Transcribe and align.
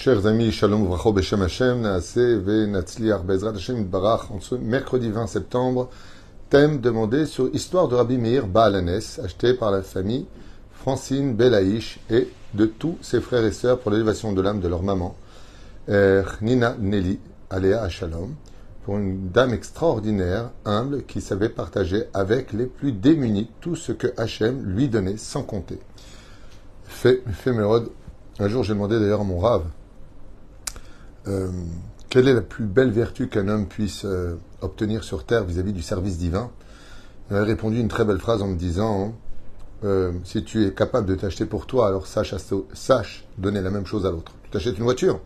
Chers 0.00 0.26
amis, 0.26 0.52
Shalom 0.52 0.86
Vracho 0.86 1.12
Beshem 1.12 1.42
Hashem, 1.42 1.80
Naase 1.80 2.38
Ve 2.38 2.68
Natzliar 2.68 3.24
Bezrat 3.24 3.56
Hashem 3.56 3.84
Barach, 3.84 4.30
en 4.30 4.38
ce 4.38 4.54
mercredi 4.54 5.10
20 5.10 5.26
septembre, 5.26 5.90
thème 6.50 6.80
demandé 6.80 7.26
sur 7.26 7.52
Histoire 7.52 7.88
de 7.88 7.96
Rabbi 7.96 8.16
Meir 8.16 8.46
Baalanes, 8.46 9.00
acheté 9.24 9.54
par 9.54 9.72
la 9.72 9.82
famille 9.82 10.26
Francine 10.70 11.34
Belaïch 11.34 11.98
et 12.10 12.28
de 12.54 12.66
tous 12.66 12.96
ses 13.02 13.20
frères 13.20 13.44
et 13.44 13.50
sœurs 13.50 13.80
pour 13.80 13.90
l'élévation 13.90 14.32
de 14.32 14.40
l'âme 14.40 14.60
de 14.60 14.68
leur 14.68 14.84
maman, 14.84 15.16
euh, 15.88 16.22
Nina 16.42 16.76
Nelly, 16.78 17.18
Aléa 17.50 17.88
Shalom, 17.88 18.36
pour 18.84 18.98
une 18.98 19.30
dame 19.30 19.52
extraordinaire, 19.52 20.52
humble, 20.64 21.02
qui 21.06 21.20
savait 21.20 21.48
partager 21.48 22.04
avec 22.14 22.52
les 22.52 22.66
plus 22.66 22.92
démunis 22.92 23.50
tout 23.60 23.74
ce 23.74 23.90
que 23.90 24.06
Hachem 24.16 24.62
lui 24.64 24.88
donnait 24.88 25.16
sans 25.16 25.42
compter. 25.42 25.80
Fait, 26.84 27.20
fait 27.32 27.50
un 28.38 28.48
jour 28.48 28.62
j'ai 28.62 28.74
demandé 28.74 29.00
d'ailleurs 29.00 29.22
à 29.22 29.24
mon 29.24 29.40
rave, 29.40 29.64
euh, 31.28 31.50
quelle 32.08 32.26
est 32.26 32.34
la 32.34 32.40
plus 32.40 32.64
belle 32.64 32.90
vertu 32.90 33.28
qu'un 33.28 33.48
homme 33.48 33.66
puisse 33.66 34.04
euh, 34.04 34.36
obtenir 34.62 35.04
sur 35.04 35.24
terre 35.24 35.44
vis-à-vis 35.44 35.72
du 35.72 35.82
service 35.82 36.16
divin? 36.16 36.50
Il 37.30 37.36
a 37.36 37.44
répondu 37.44 37.78
une 37.78 37.88
très 37.88 38.04
belle 38.04 38.18
phrase 38.18 38.40
en 38.40 38.48
me 38.48 38.56
disant 38.56 39.14
euh, 39.84 40.12
Si 40.24 40.42
tu 40.42 40.66
es 40.66 40.72
capable 40.72 41.06
de 41.06 41.14
t'acheter 41.14 41.44
pour 41.44 41.66
toi, 41.66 41.86
alors 41.88 42.06
sache, 42.06 42.34
sache 42.72 43.26
donner 43.36 43.60
la 43.60 43.70
même 43.70 43.84
chose 43.84 44.06
à 44.06 44.10
l'autre. 44.10 44.32
Tu 44.44 44.50
t'achètes 44.50 44.78
une 44.78 44.84
voiture 44.84 45.20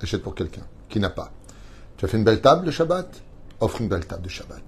Achète 0.00 0.22
pour 0.22 0.34
quelqu'un 0.34 0.64
qui 0.88 0.98
n'a 0.98 1.10
pas. 1.10 1.30
Tu 1.96 2.04
as 2.04 2.08
fait 2.08 2.16
une 2.16 2.24
belle 2.24 2.40
table 2.40 2.66
de 2.66 2.72
Shabbat? 2.72 3.22
Offre 3.60 3.80
une 3.80 3.88
belle 3.88 4.04
table 4.04 4.22
de 4.22 4.28
Shabbat. 4.28 4.62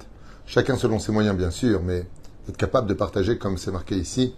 Chacun 0.46 0.76
selon 0.76 1.00
ses 1.00 1.10
moyens, 1.10 1.36
bien 1.36 1.50
sûr, 1.50 1.82
mais 1.82 2.06
être 2.48 2.56
capable 2.56 2.86
de 2.86 2.94
partager, 2.94 3.36
comme 3.36 3.58
c'est 3.58 3.72
marqué 3.72 3.96
ici, 3.96 4.32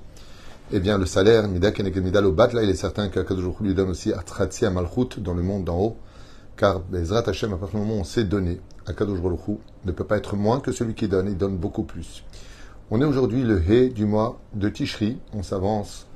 eh 0.72 0.80
bien, 0.80 0.96
le 0.96 1.04
salaire, 1.04 1.48
Mida 1.48 1.70
Keneged 1.70 2.16
au 2.16 2.32
bat, 2.32 2.48
là, 2.54 2.62
il 2.62 2.70
est 2.70 2.74
certain 2.74 3.08
qu'Akadosh 3.10 3.60
lui 3.60 3.74
donne 3.74 3.90
aussi 3.90 4.14
Atratzi 4.14 4.64
Malchut 4.70 5.20
dans 5.20 5.34
le 5.34 5.42
monde 5.42 5.64
d'en 5.64 5.78
haut 5.78 5.96
car 6.56 6.80
Bezrat 6.80 7.28
Hashem, 7.28 7.52
à 7.52 7.56
partir 7.56 7.78
du 7.78 7.84
moment 7.84 7.98
où 7.98 8.00
on 8.00 8.04
sait 8.04 8.24
donner, 8.24 8.60
Akadosh 8.86 9.20
Baruch 9.20 9.58
ne 9.84 9.92
peut 9.92 10.04
pas 10.04 10.16
être 10.16 10.36
moins 10.36 10.60
que 10.60 10.72
celui 10.72 10.94
qui 10.94 11.08
donne, 11.08 11.28
il 11.28 11.36
donne 11.36 11.56
beaucoup 11.56 11.82
plus. 11.82 12.24
On 12.90 13.00
est 13.00 13.04
aujourd'hui 13.04 13.42
le 13.42 13.60
He 13.60 13.92
du 13.92 14.06
mois 14.06 14.38
de 14.54 14.68
Tishri, 14.68 15.18
on 15.32 15.42
s'avance 15.42 16.06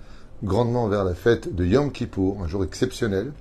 grandement 0.42 0.88
vers 0.88 1.04
la 1.04 1.14
fête 1.14 1.54
de 1.54 1.64
Yom 1.64 1.92
Kippour, 1.92 2.42
un 2.42 2.46
jour 2.46 2.64
exceptionnel, 2.64 3.32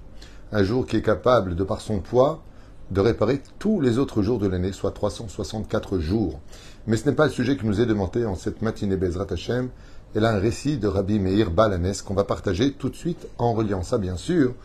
un 0.52 0.64
jour 0.64 0.86
qui 0.86 0.98
est 0.98 1.02
capable, 1.02 1.56
de 1.56 1.64
par 1.64 1.80
son 1.80 2.00
poids, 2.00 2.44
de 2.92 3.02
réparer 3.02 3.42
tous 3.60 3.82
les 3.82 4.00
autres 4.00 4.24
jours 4.24 4.40
de 4.40 4.48
l'année, 4.48 4.72
soit 4.72 4.92
364 4.92 6.00
jours. 6.00 6.40
Mais 6.88 6.98
ce 6.98 7.08
n'est 7.08 7.16
pas 7.16 7.28
le 7.28 7.32
sujet 7.32 7.56
qui 7.56 7.68
nous 7.68 7.80
est 7.80 7.86
demandé 7.86 8.26
en 8.26 8.36
cette 8.36 8.62
matinée 8.62 8.98
Bezrat 8.98 9.28
Hashem, 9.30 9.70
et 10.16 10.20
là 10.20 10.32
un 10.32 10.40
récit 10.40 10.78
de 10.78 10.88
Rabbi 10.88 11.20
Meir 11.20 11.52
Balanes 11.52 11.94
qu'on 12.04 12.16
va 12.16 12.24
partager 12.24 12.74
tout 12.74 12.90
de 12.90 12.96
suite 12.96 13.28
en 13.38 13.54
reliant 13.54 13.84
ça, 13.84 14.00
bien 14.00 14.18
sûr, 14.18 14.56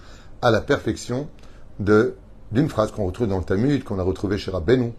à 0.41 0.51
la 0.51 0.63
perfection 0.63 1.29
de 1.79 2.15
d'une 2.55 2.69
phrase 2.69 2.93
qu'on 2.93 3.05
retrouve 3.05 3.27
dans 3.27 3.39
le 3.39 3.45
Talmud, 3.45 3.83
qu'on 3.83 3.99
a 3.99 4.03
retrouvé 4.03 4.39
chez 4.39 4.51
Rabbeinu, 4.53 4.93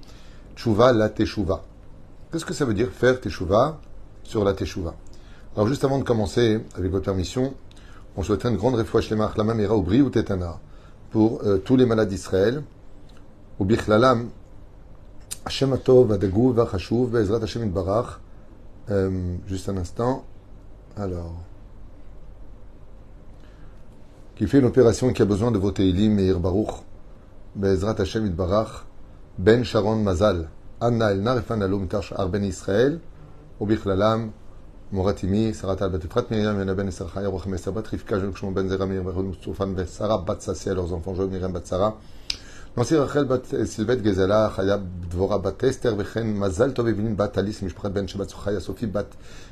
Tshuva 0.56 0.92
la 0.92 1.10
Teshuva. 1.10 1.64
Qu'est-ce 2.32 2.46
que 2.46 2.54
ça 2.54 2.66
veut 2.66 2.74
dire 2.74 2.90
faire 2.90 3.20
Teshuva 3.22 3.80
sur 4.24 4.44
la 4.44 4.54
Teshuva 4.54 4.94
Alors 5.56 5.68
juste 5.68 5.86
avant 5.86 5.98
de 5.98 6.04
commencer, 6.04 6.60
avec 6.76 6.92
votre 6.92 7.06
permission, 7.06 7.54
on 8.18 8.24
souhaite 8.24 8.44
une 8.44 8.58
grande 8.58 8.76
réfouache 8.76 9.10
les 9.10 9.16
la 9.18 9.44
mamera 9.44 9.76
ou 9.76 9.86
ou 9.90 10.10
tetana 10.10 10.60
pour 11.12 11.42
euh, 11.44 11.58
tous 11.58 11.78
les 11.78 11.86
malades 11.86 12.10
d'Israël. 12.10 12.62
Au 13.58 13.64
bichlalam, 13.64 14.30
Hashem 15.46 15.72
atov 15.74 16.12
adagou 16.12 16.52
vachashuv 16.52 17.10
be'ezrat 17.10 17.42
Hashem 17.42 17.70
barach. 17.70 18.20
Euh, 18.92 19.36
juste 19.48 19.70
un 19.70 19.78
instant. 19.78 20.26
Alors 20.98 21.34
qui 24.36 24.46
fait 24.48 24.60
une 24.60 24.66
opération 24.66 25.14
qui 25.14 25.22
a 25.22 25.26
besoin 25.26 25.52
de 25.52 25.58
voter 25.58 25.88
Elim 25.88 26.16
Meir 26.16 26.40
Baruch 26.42 26.84
Hashem 27.58 28.36
Ben 29.38 29.64
Sharon 29.64 30.04
Mazal, 30.04 30.50
Anna 30.82 31.12
El 31.12 31.20
Narifan 31.20 31.64
Alum 31.64 31.88
mitar 31.88 32.04
Sha'ar 32.04 32.28
Ben 32.28 32.44
Israël, 32.44 33.00
Ubichlalam, 33.62 34.32
Moratimi, 34.92 35.54
Saratal 35.54 35.90
Batefrat 35.90 36.30
Miriam, 36.32 36.60
Yana 36.60 36.76
Ben 36.76 36.88
Esarchaya, 36.88 37.32
Rochem 37.32 37.54
Esabat, 37.54 37.88
Rivka, 37.88 38.20
Joukshon 38.20 38.54
Ben 38.54 38.68
Zeramir, 38.68 39.02
Berhum 39.02 39.34
Soufan, 39.42 39.88
Sarah 39.88 40.18
Bat 40.18 40.42
Sassia, 40.42 40.74
leurs 40.74 40.92
enfants, 40.92 41.16
Joël 41.16 41.30
Miriam 41.30 41.50
Bat 41.54 41.66
Sarah, 41.66 41.96
Nancy 42.76 42.98
Rachel 42.98 43.24
Bat 43.24 43.46
Silvet 43.66 44.04
Gezela, 44.04 44.52
Chaya 44.54 44.78
Dvora 45.10 45.42
Bat 45.42 45.64
Esther, 45.64 45.96
Vechen 45.96 46.36
Mazal 46.36 46.74
Tov 46.74 46.90
Evelyn 46.90 47.16
Bat 47.16 47.36
Ben 47.36 48.06
Shabbat 48.06 48.60
Sophie 48.60 48.88
Bat 48.88 49.08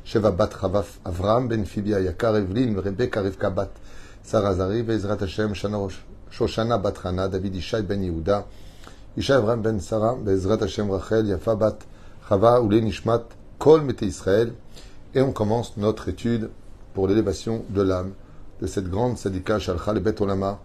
Sheva 0.06 0.36
Bat 0.36 0.52
Chavaf, 0.52 1.00
Avram 1.06 1.48
Ben 1.48 1.64
Fibia, 1.64 2.02
Yakar 2.02 2.36
Evelyn, 2.36 2.76
Rebecca 2.76 3.22
Rivka 3.22 3.50
Bat 3.56 3.72
Sarah 4.24 4.54
Zari, 4.54 4.86
Hashem, 4.86 5.54
Shana 5.54 5.90
Shoshana 6.34 6.80
Batrana, 6.80 7.28
David 7.28 7.56
Ishaï 7.56 7.84
ben 7.84 8.02
Yehuda, 8.02 8.46
Ishaï 9.18 9.38
Abraham 9.38 9.62
ben 9.62 9.80
Sarah, 9.80 10.16
Bezrat 10.16 10.64
Hashem 10.64 10.90
Rachel, 10.90 11.28
Yafa 11.28 11.56
bat 11.56 11.78
Chava, 12.28 12.60
Oulé 12.62 12.82
Nishmat, 12.82 13.24
Kol 13.60 13.82
Mete 13.84 14.02
Israël. 14.02 14.54
Et 15.14 15.22
on 15.22 15.32
commence 15.32 15.78
notre 15.78 16.10
étude 16.10 16.50
pour 16.96 17.08
l'élévation 17.08 17.64
de 17.70 17.82
l'âme 17.84 18.14
de 18.62 18.68
cette 18.68 18.90
grande 18.90 19.18
sadika 19.18 19.60
Shalcha 19.60 19.94
le 19.94 20.00
Bet 20.00 20.22
Olama, 20.22 20.60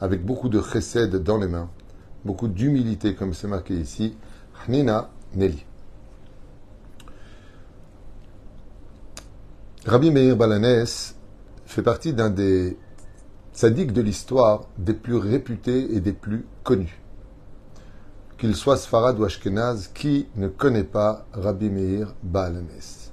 avec 0.00 0.24
beaucoup 0.24 0.48
de 0.48 0.62
chesed 0.62 1.14
dans 1.22 1.36
les 1.36 1.48
mains, 1.48 1.68
beaucoup 2.24 2.48
d'humilité, 2.48 3.14
comme 3.14 3.34
c'est 3.34 3.48
marqué 3.48 3.74
ici, 3.74 4.16
Hnina 4.66 5.10
Nelly. 5.34 5.64
Rabbi 9.84 10.10
Meir 10.10 10.36
Balanes 10.36 10.86
fait 11.66 11.82
partie 11.82 12.14
d'un 12.14 12.30
des 12.30 12.76
sadiques 13.52 13.92
de 13.92 14.00
l'histoire 14.00 14.66
des 14.78 14.94
plus 14.94 15.16
réputés 15.16 15.94
et 15.94 16.00
des 16.00 16.12
plus 16.12 16.46
connus. 16.62 17.00
Qu'il 18.38 18.56
soit 18.56 18.76
Sfarad 18.76 19.18
ou 19.18 19.24
Ashkenaz, 19.24 19.90
qui 19.92 20.26
ne 20.36 20.48
connaît 20.48 20.84
pas 20.84 21.26
Rabbi 21.32 21.68
Meir 21.68 22.14
Baalanes 22.22 23.10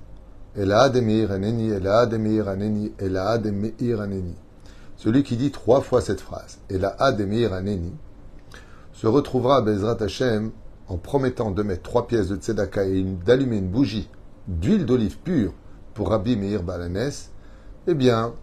Elad 0.55 0.95
Meir 0.95 1.31
Aneni, 1.31 1.69
Elad 1.69 2.13
Meir 2.13 2.47
Aneni, 2.47 2.93
Elad 2.97 3.45
Meir 3.45 4.01
Aneni. 4.01 4.35
Celui 4.95 5.23
qui 5.23 5.35
dit 5.35 5.51
trois 5.51 5.81
fois 5.81 6.01
cette 6.01 6.21
phrase, 6.21 6.59
Elad 6.69 7.19
Meir 7.27 7.53
Aneni, 7.53 7.93
se 8.93 9.05
retrouvera 9.05 9.57
à 9.57 9.61
Bezrat 9.61 10.01
Hashem 10.01 10.51
en 10.87 10.97
promettant 10.97 11.51
de 11.51 11.61
mettre 11.61 11.83
trois 11.83 12.07
pièces 12.07 12.29
de 12.29 12.37
tzedaka 12.37 12.85
et 12.85 13.03
d'allumer 13.03 13.57
une 13.57 13.69
bougie 13.69 14.09
d'huile 14.47 14.85
d'olive 14.85 15.19
pure 15.19 15.53
pour 15.93 16.09
Rabbi 16.09 16.37
Meir 16.37 16.63
Baalanes, 16.63 17.11
eh 17.87 17.93
bien, 17.93 18.33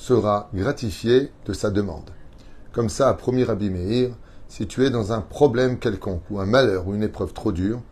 sera 0.00 0.48
gratifié 0.54 1.30
de 1.44 1.52
sa 1.52 1.68
demande. 1.68 2.08
Comme 2.72 2.88
ça, 2.88 3.12
premier 3.12 3.44
Rabbi 3.44 3.68
Meir, 3.68 4.12
si 4.48 4.66
tu 4.66 4.86
es 4.86 4.88
dans 4.88 5.12
un 5.12 5.20
problème 5.20 5.78
quelconque, 5.78 6.22
ou 6.30 6.40
un 6.40 6.46
malheur, 6.46 6.88
ou 6.88 6.94
une 6.94 7.02
épreuve 7.02 7.34
trop 7.34 7.52
dure, 7.52 7.82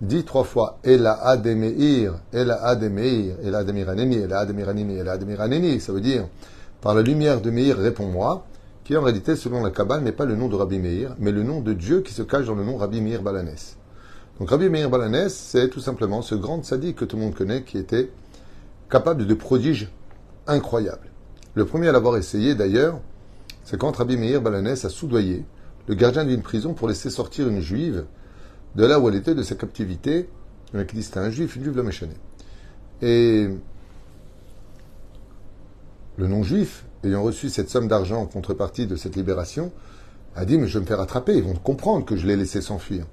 dis 0.00 0.24
trois 0.24 0.44
fois 0.44 0.78
Ela 0.84 1.12
Ademeir, 1.12 2.14
Ela 2.32 2.64
Ademeir, 2.64 3.36
Ela 3.44 3.58
Ademiraneni, 3.58 4.16
Ela 4.16 4.40
Ademiraneni, 4.40 4.96
Ela 4.96 5.12
Ademiraneni. 5.12 5.80
Ça 5.80 5.92
veut 5.92 6.00
dire, 6.00 6.28
par 6.80 6.94
la 6.94 7.02
lumière 7.02 7.42
de 7.42 7.50
Meir, 7.50 7.76
réponds-moi, 7.76 8.46
qui 8.82 8.96
en 8.96 9.02
réalité, 9.02 9.36
selon 9.36 9.62
la 9.62 9.70
Kabbale, 9.70 10.02
n'est 10.02 10.12
pas 10.12 10.24
le 10.24 10.36
nom 10.36 10.48
de 10.48 10.56
Rabbi 10.56 10.78
Meir, 10.78 11.14
mais 11.18 11.30
le 11.30 11.42
nom 11.42 11.60
de 11.60 11.74
Dieu 11.74 12.00
qui 12.00 12.14
se 12.14 12.22
cache 12.22 12.46
dans 12.46 12.54
le 12.54 12.64
nom 12.64 12.78
Rabbi 12.78 13.02
Meir 13.02 13.20
Balanes. 13.20 13.76
Donc 14.38 14.48
Rabbi 14.48 14.70
Meir 14.70 14.88
Balanes, 14.88 15.28
c'est 15.28 15.68
tout 15.68 15.80
simplement 15.80 16.22
ce 16.22 16.34
grand 16.34 16.64
sadique 16.64 16.96
que 16.96 17.04
tout 17.04 17.16
le 17.16 17.22
monde 17.22 17.34
connaît, 17.34 17.64
qui 17.64 17.76
était 17.76 18.10
capable 18.88 19.26
de 19.26 19.34
prodiges 19.34 19.90
incroyables. 20.46 21.10
Le 21.54 21.64
premier 21.64 21.88
à 21.88 21.92
l'avoir 21.92 22.16
essayé, 22.16 22.54
d'ailleurs, 22.54 23.00
c'est 23.64 23.78
quand 23.78 23.96
Rabbi 23.96 24.16
Meir 24.16 24.40
Balanès 24.40 24.84
a 24.84 24.88
soudoyé 24.88 25.44
le 25.88 25.94
gardien 25.94 26.24
d'une 26.24 26.42
prison 26.42 26.74
pour 26.74 26.88
laisser 26.88 27.10
sortir 27.10 27.48
une 27.48 27.60
juive 27.60 28.04
de 28.76 28.84
là 28.84 29.00
où 29.00 29.08
elle 29.08 29.16
était, 29.16 29.34
de 29.34 29.42
sa 29.42 29.56
captivité. 29.56 30.28
Le 30.72 30.80
mec 30.80 30.94
dit 30.94 31.02
c'était 31.02 31.18
un 31.18 31.30
juif, 31.30 31.56
une 31.56 31.64
juive 31.64 31.76
l'a 31.76 31.82
méchané. 31.82 32.14
Et 33.02 33.48
le 36.16 36.26
non-juif, 36.28 36.84
ayant 37.02 37.22
reçu 37.22 37.48
cette 37.48 37.70
somme 37.70 37.88
d'argent 37.88 38.20
en 38.20 38.26
contrepartie 38.26 38.86
de 38.86 38.94
cette 38.94 39.16
libération, 39.16 39.72
a 40.36 40.44
dit 40.44 40.58
Mais 40.58 40.68
je 40.68 40.74
vais 40.78 40.84
me 40.84 40.86
faire 40.86 41.00
attraper, 41.00 41.36
ils 41.36 41.42
vont 41.42 41.54
comprendre 41.54 42.04
que 42.04 42.16
je 42.16 42.26
l'ai 42.26 42.36
laissé 42.36 42.60
s'enfuir. 42.60 43.06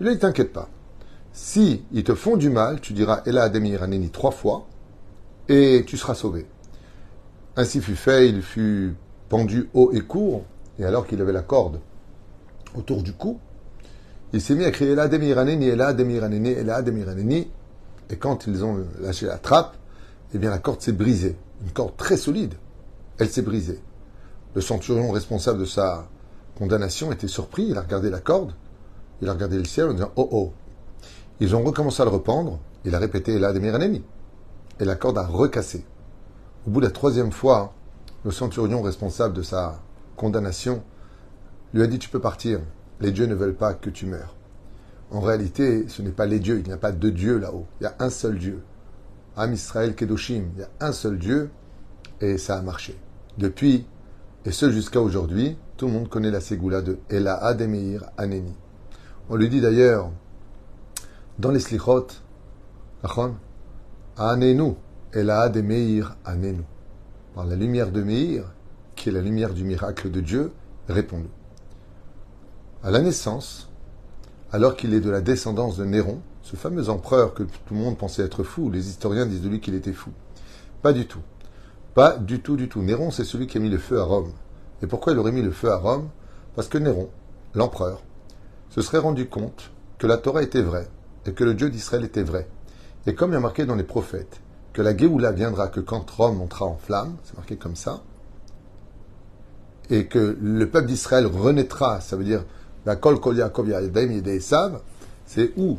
Il 0.00 0.08
a 0.08 0.12
dit 0.12 0.18
T'inquiète 0.18 0.52
pas. 0.52 0.68
Si 1.32 1.84
ils 1.92 2.04
te 2.04 2.14
font 2.14 2.36
du 2.36 2.50
mal, 2.50 2.80
tu 2.80 2.94
diras 2.94 3.22
Ella 3.26 3.44
Ademir 3.44 3.82
Aneni 3.84 4.10
trois 4.10 4.32
fois 4.32 4.66
et 5.48 5.84
tu 5.86 5.96
seras 5.96 6.14
sauvé. 6.14 6.46
Ainsi 7.58 7.80
fut 7.80 7.96
fait, 7.96 8.28
il 8.28 8.40
fut 8.40 8.94
pendu 9.28 9.68
haut 9.74 9.90
et 9.92 10.00
court, 10.00 10.44
et 10.78 10.84
alors 10.84 11.08
qu'il 11.08 11.20
avait 11.20 11.32
la 11.32 11.42
corde 11.42 11.80
autour 12.76 13.02
du 13.02 13.12
cou, 13.12 13.40
il 14.32 14.40
s'est 14.40 14.54
mis 14.54 14.64
à 14.64 14.70
crier 14.70 14.94
là 14.94 15.08
Demiraneni, 15.08 15.74
là 15.74 15.92
Demiraneni, 15.92 16.54
là 16.62 16.82
Demiraneni, 16.82 17.50
et 18.10 18.16
quand 18.16 18.46
ils 18.46 18.64
ont 18.64 18.86
lâché 19.00 19.26
la 19.26 19.38
trappe, 19.38 19.74
eh 20.32 20.38
bien 20.38 20.50
la 20.50 20.58
corde 20.58 20.80
s'est 20.80 20.92
brisée, 20.92 21.34
une 21.64 21.72
corde 21.72 21.96
très 21.96 22.16
solide, 22.16 22.54
elle 23.18 23.28
s'est 23.28 23.42
brisée. 23.42 23.80
Le 24.54 24.60
centurion 24.60 25.10
responsable 25.10 25.58
de 25.58 25.64
sa 25.64 26.06
condamnation 26.56 27.10
était 27.10 27.26
surpris, 27.26 27.66
il 27.70 27.76
a 27.76 27.80
regardé 27.80 28.08
la 28.08 28.20
corde, 28.20 28.52
il 29.20 29.28
a 29.28 29.32
regardé 29.32 29.58
le 29.58 29.64
ciel 29.64 29.88
en 29.88 29.94
disant 29.94 30.12
Oh 30.14 30.28
oh 30.30 30.52
Ils 31.40 31.56
ont 31.56 31.64
recommencé 31.64 32.02
à 32.02 32.04
le 32.04 32.12
rependre, 32.12 32.60
il 32.84 32.94
a 32.94 33.00
répété 33.00 33.36
là 33.40 33.52
Demiraneni, 33.52 34.04
et 34.78 34.84
la 34.84 34.94
corde 34.94 35.18
a 35.18 35.26
recassé. 35.26 35.84
Au 36.68 36.70
bout 36.70 36.80
de 36.80 36.84
la 36.84 36.92
troisième 36.92 37.32
fois, 37.32 37.72
le 38.26 38.30
centurion 38.30 38.82
responsable 38.82 39.32
de 39.32 39.40
sa 39.40 39.80
condamnation, 40.16 40.82
lui 41.72 41.82
a 41.82 41.86
dit 41.86 41.98
tu 41.98 42.10
peux 42.10 42.20
partir. 42.20 42.60
Les 43.00 43.10
dieux 43.10 43.24
ne 43.24 43.34
veulent 43.34 43.56
pas 43.56 43.72
que 43.72 43.88
tu 43.88 44.04
meurs. 44.04 44.36
En 45.10 45.20
réalité, 45.20 45.88
ce 45.88 46.02
n'est 46.02 46.10
pas 46.10 46.26
les 46.26 46.40
dieux, 46.40 46.58
il 46.58 46.66
n'y 46.66 46.72
a 46.74 46.76
pas 46.76 46.92
de 46.92 47.08
Dieu 47.08 47.38
là-haut. 47.38 47.64
Il 47.80 47.84
y 47.84 47.86
a 47.86 47.94
un 48.00 48.10
seul 48.10 48.38
Dieu. 48.38 48.62
Am 49.34 49.54
Israël 49.54 49.94
Kedoshim, 49.94 50.50
il 50.56 50.60
y 50.60 50.62
a 50.62 50.68
un 50.80 50.92
seul 50.92 51.18
Dieu 51.18 51.48
et 52.20 52.36
ça 52.36 52.58
a 52.58 52.60
marché. 52.60 53.00
Depuis, 53.38 53.86
et 54.44 54.52
ce 54.52 54.70
jusqu'à 54.70 55.00
aujourd'hui, 55.00 55.56
tout 55.78 55.86
le 55.86 55.92
monde 55.92 56.10
connaît 56.10 56.30
la 56.30 56.42
ségoula 56.42 56.82
de 56.82 56.98
Ela 57.08 57.36
Ademeir 57.36 58.10
Aneni. 58.18 58.54
On 59.30 59.36
lui 59.36 59.48
dit 59.48 59.62
d'ailleurs, 59.62 60.10
dans 61.38 61.50
les 61.50 61.60
slichot, 61.60 62.08
Anenu, 64.18 64.74
Ela 65.14 65.40
Ademeir 65.40 66.16
Anenu. 66.26 66.64
Par 67.34 67.46
la 67.46 67.56
lumière 67.56 67.90
de 67.90 68.02
Meir, 68.02 68.44
qui 68.94 69.08
est 69.08 69.12
la 69.12 69.22
lumière 69.22 69.54
du 69.54 69.64
miracle 69.64 70.10
de 70.10 70.20
Dieu, 70.20 70.52
répond-nous. 70.86 71.30
À 72.82 72.90
la 72.90 73.00
naissance, 73.00 73.70
alors 74.52 74.76
qu'il 74.76 74.92
est 74.92 75.00
de 75.00 75.08
la 75.08 75.22
descendance 75.22 75.78
de 75.78 75.86
Néron, 75.86 76.20
ce 76.42 76.56
fameux 76.56 76.90
empereur 76.90 77.32
que 77.32 77.42
tout 77.42 77.74
le 77.74 77.80
monde 77.80 77.96
pensait 77.96 78.22
être 78.22 78.42
fou, 78.42 78.70
les 78.70 78.90
historiens 78.90 79.24
disent 79.24 79.40
de 79.40 79.48
lui 79.48 79.60
qu'il 79.60 79.74
était 79.74 79.94
fou. 79.94 80.10
Pas 80.82 80.92
du 80.92 81.06
tout. 81.06 81.22
Pas 81.94 82.18
du 82.18 82.40
tout, 82.40 82.56
du 82.56 82.68
tout. 82.68 82.82
Néron, 82.82 83.10
c'est 83.10 83.24
celui 83.24 83.46
qui 83.46 83.56
a 83.56 83.62
mis 83.62 83.70
le 83.70 83.78
feu 83.78 83.98
à 83.98 84.04
Rome. 84.04 84.32
Et 84.82 84.86
pourquoi 84.86 85.14
il 85.14 85.18
aurait 85.18 85.32
mis 85.32 85.42
le 85.42 85.52
feu 85.52 85.70
à 85.70 85.78
Rome? 85.78 86.10
Parce 86.54 86.68
que 86.68 86.76
Néron, 86.76 87.08
l'empereur, 87.54 88.02
se 88.68 88.82
serait 88.82 88.98
rendu 88.98 89.26
compte 89.26 89.70
que 89.96 90.06
la 90.06 90.18
Torah 90.18 90.42
était 90.42 90.60
vraie 90.60 90.88
et 91.24 91.32
que 91.32 91.44
le 91.44 91.54
Dieu 91.54 91.70
d'Israël 91.70 92.04
était 92.04 92.22
vrai. 92.22 92.46
Et 93.06 93.14
comme 93.14 93.32
il 93.32 93.36
a 93.36 93.40
marqué 93.40 93.64
dans 93.64 93.74
les 93.74 93.84
prophètes 93.84 94.42
que 94.78 94.82
la 94.84 94.96
Géoula 94.96 95.32
viendra 95.32 95.66
que 95.66 95.80
quand 95.80 96.08
Rome 96.08 96.36
montera 96.36 96.64
en 96.66 96.76
flamme, 96.76 97.16
c'est 97.24 97.34
marqué 97.34 97.56
comme 97.56 97.74
ça, 97.74 98.00
et 99.90 100.06
que 100.06 100.38
le 100.40 100.70
peuple 100.70 100.86
d'Israël 100.86 101.26
renaîtra, 101.26 102.00
ça 102.00 102.14
veut 102.14 102.22
dire 102.22 102.44
la 102.86 102.94
Kol 102.94 103.18
Kol 103.18 103.38
Yaakov 103.38 103.68
Esav, 103.68 104.80
c'est 105.26 105.52
où 105.56 105.78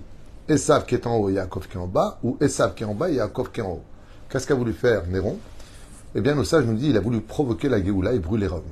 Esav 0.50 0.86
qui 0.86 0.96
est 0.96 1.08
en 1.08 1.16
haut 1.16 1.30
et 1.30 1.36
Yaakov 1.36 1.70
qui 1.70 1.78
est 1.78 1.80
en 1.80 1.88
bas, 1.88 2.20
ou 2.24 2.36
Esav 2.42 2.74
qui 2.74 2.84
est 2.84 2.86
en 2.86 2.94
bas 2.94 3.10
et 3.10 3.14
Yaakov 3.14 3.54
qui 3.54 3.62
est 3.62 3.64
en 3.64 3.72
haut. 3.72 3.84
Qu'est-ce 4.28 4.46
qu'a 4.46 4.54
voulu 4.54 4.74
faire 4.74 5.08
Néron? 5.08 5.40
Eh 6.14 6.20
bien, 6.20 6.36
nos 6.36 6.44
sages 6.44 6.66
nous 6.66 6.76
disent 6.76 6.90
il 6.90 6.98
a 6.98 7.00
voulu 7.00 7.22
provoquer 7.22 7.70
la 7.70 7.82
Géoula 7.82 8.12
et 8.12 8.20
brûler 8.20 8.48
Rome. 8.48 8.64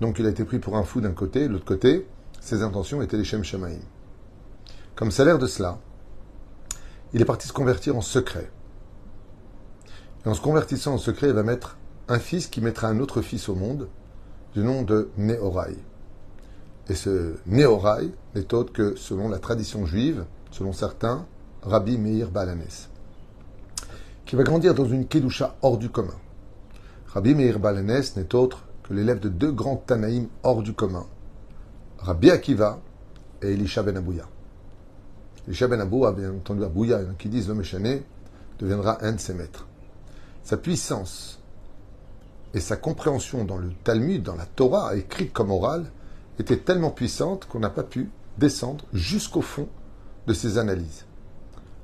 Donc 0.00 0.18
il 0.18 0.26
a 0.26 0.30
été 0.30 0.42
pris 0.42 0.58
pour 0.58 0.76
un 0.78 0.82
fou 0.82 1.00
d'un 1.00 1.12
côté, 1.12 1.46
l'autre 1.46 1.64
côté, 1.64 2.08
ses 2.40 2.62
intentions 2.62 3.02
étaient 3.02 3.16
les 3.16 3.22
Shem 3.22 3.44
Shemaim. 3.44 3.78
Comme 4.96 5.12
salaire 5.12 5.38
de 5.38 5.46
cela, 5.46 5.78
il 7.12 7.22
est 7.22 7.24
parti 7.24 7.46
se 7.46 7.52
convertir 7.52 7.96
en 7.96 8.00
secret. 8.00 8.50
Et 10.24 10.28
en 10.28 10.34
se 10.34 10.40
convertissant 10.40 10.94
en 10.94 10.98
secret, 10.98 11.28
il 11.28 11.32
va 11.32 11.42
mettre 11.42 11.78
un 12.08 12.18
fils 12.18 12.46
qui 12.48 12.60
mettra 12.60 12.88
un 12.88 13.00
autre 13.00 13.22
fils 13.22 13.48
au 13.48 13.54
monde, 13.54 13.88
du 14.52 14.60
nom 14.60 14.82
de 14.82 15.08
Néorai. 15.16 15.76
Et 16.88 16.94
ce 16.94 17.36
Néorai 17.46 18.10
n'est 18.34 18.52
autre 18.52 18.72
que, 18.72 18.96
selon 18.96 19.28
la 19.28 19.38
tradition 19.38 19.86
juive, 19.86 20.24
selon 20.50 20.72
certains, 20.72 21.24
Rabbi 21.62 21.96
Meir 21.96 22.30
Balanes, 22.30 22.88
qui 24.26 24.36
va 24.36 24.42
grandir 24.42 24.74
dans 24.74 24.86
une 24.86 25.06
Kedusha 25.06 25.56
hors 25.62 25.78
du 25.78 25.88
commun. 25.88 26.18
Rabbi 27.06 27.34
Meir 27.34 27.58
Balanes 27.58 28.02
n'est 28.16 28.34
autre 28.34 28.64
que 28.82 28.92
l'élève 28.92 29.20
de 29.20 29.28
deux 29.28 29.52
grands 29.52 29.76
Tanaïm 29.76 30.28
hors 30.42 30.62
du 30.62 30.74
commun, 30.74 31.06
Rabbi 31.98 32.30
Akiva 32.30 32.80
et 33.40 33.52
Elisha 33.52 33.82
Ben 33.82 33.96
Abouya. 33.96 34.26
Elisha 35.46 35.66
Ben 35.68 35.80
Abouya, 35.80 36.12
bien 36.12 36.32
entendu 36.32 36.64
Abouya, 36.64 37.00
qui 37.18 37.28
disent 37.28 37.48
le 37.48 37.54
Méchané, 37.54 38.02
deviendra 38.58 39.02
un 39.04 39.12
de 39.12 39.20
ses 39.20 39.34
maîtres. 39.34 39.66
Sa 40.42 40.56
puissance 40.56 41.40
et 42.54 42.60
sa 42.60 42.76
compréhension 42.76 43.44
dans 43.44 43.58
le 43.58 43.70
Talmud, 43.84 44.22
dans 44.22 44.36
la 44.36 44.46
Torah, 44.46 44.96
écrite 44.96 45.32
comme 45.32 45.50
orale, 45.50 45.86
était 46.38 46.56
tellement 46.56 46.90
puissante 46.90 47.46
qu'on 47.46 47.60
n'a 47.60 47.70
pas 47.70 47.84
pu 47.84 48.10
descendre 48.38 48.84
jusqu'au 48.92 49.42
fond 49.42 49.68
de 50.26 50.32
ses 50.32 50.58
analyses. 50.58 51.04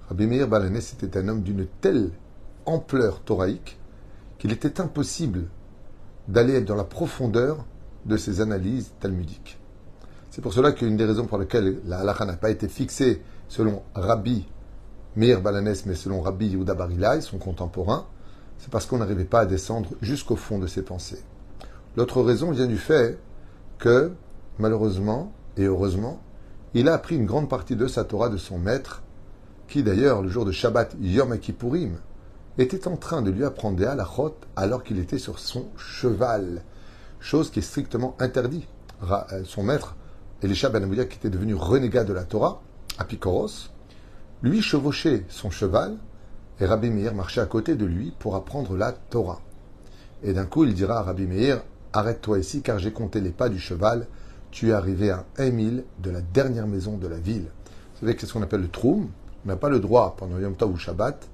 Rabbi 0.08 0.26
Meir 0.26 0.48
Balanès 0.48 0.92
était 0.92 1.18
un 1.18 1.28
homme 1.28 1.42
d'une 1.42 1.66
telle 1.80 2.10
ampleur 2.64 3.20
thoraïque 3.20 3.78
qu'il 4.38 4.52
était 4.52 4.80
impossible 4.80 5.48
d'aller 6.28 6.60
dans 6.60 6.74
la 6.74 6.84
profondeur 6.84 7.64
de 8.04 8.16
ses 8.16 8.40
analyses 8.40 8.92
talmudiques. 9.00 9.58
C'est 10.30 10.42
pour 10.42 10.52
cela 10.52 10.72
qu'une 10.72 10.96
des 10.96 11.04
raisons 11.04 11.26
pour 11.26 11.38
lesquelles 11.38 11.80
la 11.86 12.00
halakha 12.00 12.24
n'a 12.24 12.36
pas 12.36 12.50
été 12.50 12.68
fixée 12.68 13.22
selon 13.48 13.82
Rabbi 13.94 14.46
Meir 15.16 15.40
Balanès, 15.40 15.86
mais 15.86 15.94
selon 15.94 16.20
Rabbi 16.20 16.48
Yehuda 16.48 17.20
son 17.20 17.38
contemporain, 17.38 18.06
c'est 18.58 18.70
parce 18.70 18.86
qu'on 18.86 18.98
n'arrivait 18.98 19.24
pas 19.24 19.40
à 19.40 19.46
descendre 19.46 19.90
jusqu'au 20.00 20.36
fond 20.36 20.58
de 20.58 20.66
ses 20.66 20.82
pensées. 20.82 21.22
L'autre 21.96 22.22
raison 22.22 22.50
vient 22.50 22.66
du 22.66 22.78
fait 22.78 23.18
que, 23.78 24.12
malheureusement 24.58 25.32
et 25.56 25.64
heureusement, 25.64 26.20
il 26.74 26.88
a 26.88 26.94
appris 26.94 27.16
une 27.16 27.26
grande 27.26 27.48
partie 27.48 27.76
de 27.76 27.86
sa 27.86 28.04
Torah 28.04 28.28
de 28.28 28.36
son 28.36 28.58
maître, 28.58 29.02
qui 29.68 29.82
d'ailleurs, 29.82 30.22
le 30.22 30.28
jour 30.28 30.44
de 30.44 30.52
Shabbat 30.52 30.94
Yom 31.00 31.38
Kippourim, 31.38 31.96
était 32.58 32.88
en 32.88 32.96
train 32.96 33.22
de 33.22 33.30
lui 33.30 33.44
apprendre 33.44 33.76
des 33.76 33.84
halachot 33.84 34.36
alors 34.56 34.82
qu'il 34.82 34.98
était 34.98 35.18
sur 35.18 35.38
son 35.38 35.66
cheval, 35.76 36.62
chose 37.20 37.50
qui 37.50 37.58
est 37.58 37.62
strictement 37.62 38.16
interdite. 38.18 38.68
Euh, 39.02 39.42
son 39.44 39.62
maître, 39.62 39.96
Elisha 40.42 40.68
Ben 40.70 40.88
qui 40.90 41.16
était 41.16 41.30
devenu 41.30 41.54
renégat 41.54 42.04
de 42.04 42.12
la 42.12 42.24
Torah, 42.24 42.62
Apikoros, 42.98 43.70
lui 44.42 44.62
chevauchait 44.62 45.24
son 45.28 45.50
cheval 45.50 45.96
et 46.60 46.66
Rabbi 46.66 46.90
Meir 46.90 47.14
marchait 47.14 47.40
à 47.40 47.46
côté 47.46 47.74
de 47.74 47.84
lui 47.84 48.12
pour 48.18 48.34
apprendre 48.34 48.76
la 48.76 48.92
Torah. 48.92 49.40
Et 50.22 50.32
d'un 50.32 50.46
coup, 50.46 50.64
il 50.64 50.74
dira 50.74 50.98
à 50.98 51.02
Rabbi 51.02 51.26
Meir 51.26 51.62
Arrête-toi 51.92 52.38
ici, 52.38 52.60
car 52.60 52.78
j'ai 52.78 52.92
compté 52.92 53.20
les 53.20 53.30
pas 53.30 53.48
du 53.48 53.58
cheval. 53.58 54.06
Tu 54.50 54.68
es 54.68 54.72
arrivé 54.72 55.10
à 55.10 55.24
un 55.38 55.50
mille 55.50 55.84
de 56.02 56.10
la 56.10 56.20
dernière 56.20 56.66
maison 56.66 56.98
de 56.98 57.06
la 57.06 57.18
ville. 57.18 57.46
Vous 57.94 58.00
savez 58.00 58.14
que 58.14 58.20
c'est 58.20 58.26
ce 58.26 58.32
qu'on 58.34 58.42
appelle 58.42 58.60
le 58.60 58.68
troum? 58.68 59.08
On 59.44 59.48
n'a 59.48 59.56
pas 59.56 59.70
le 59.70 59.80
droit, 59.80 60.14
pendant 60.18 60.38
Yom 60.38 60.54
Tov 60.56 60.72
ou 60.72 60.76
Shabbat, 60.76 61.26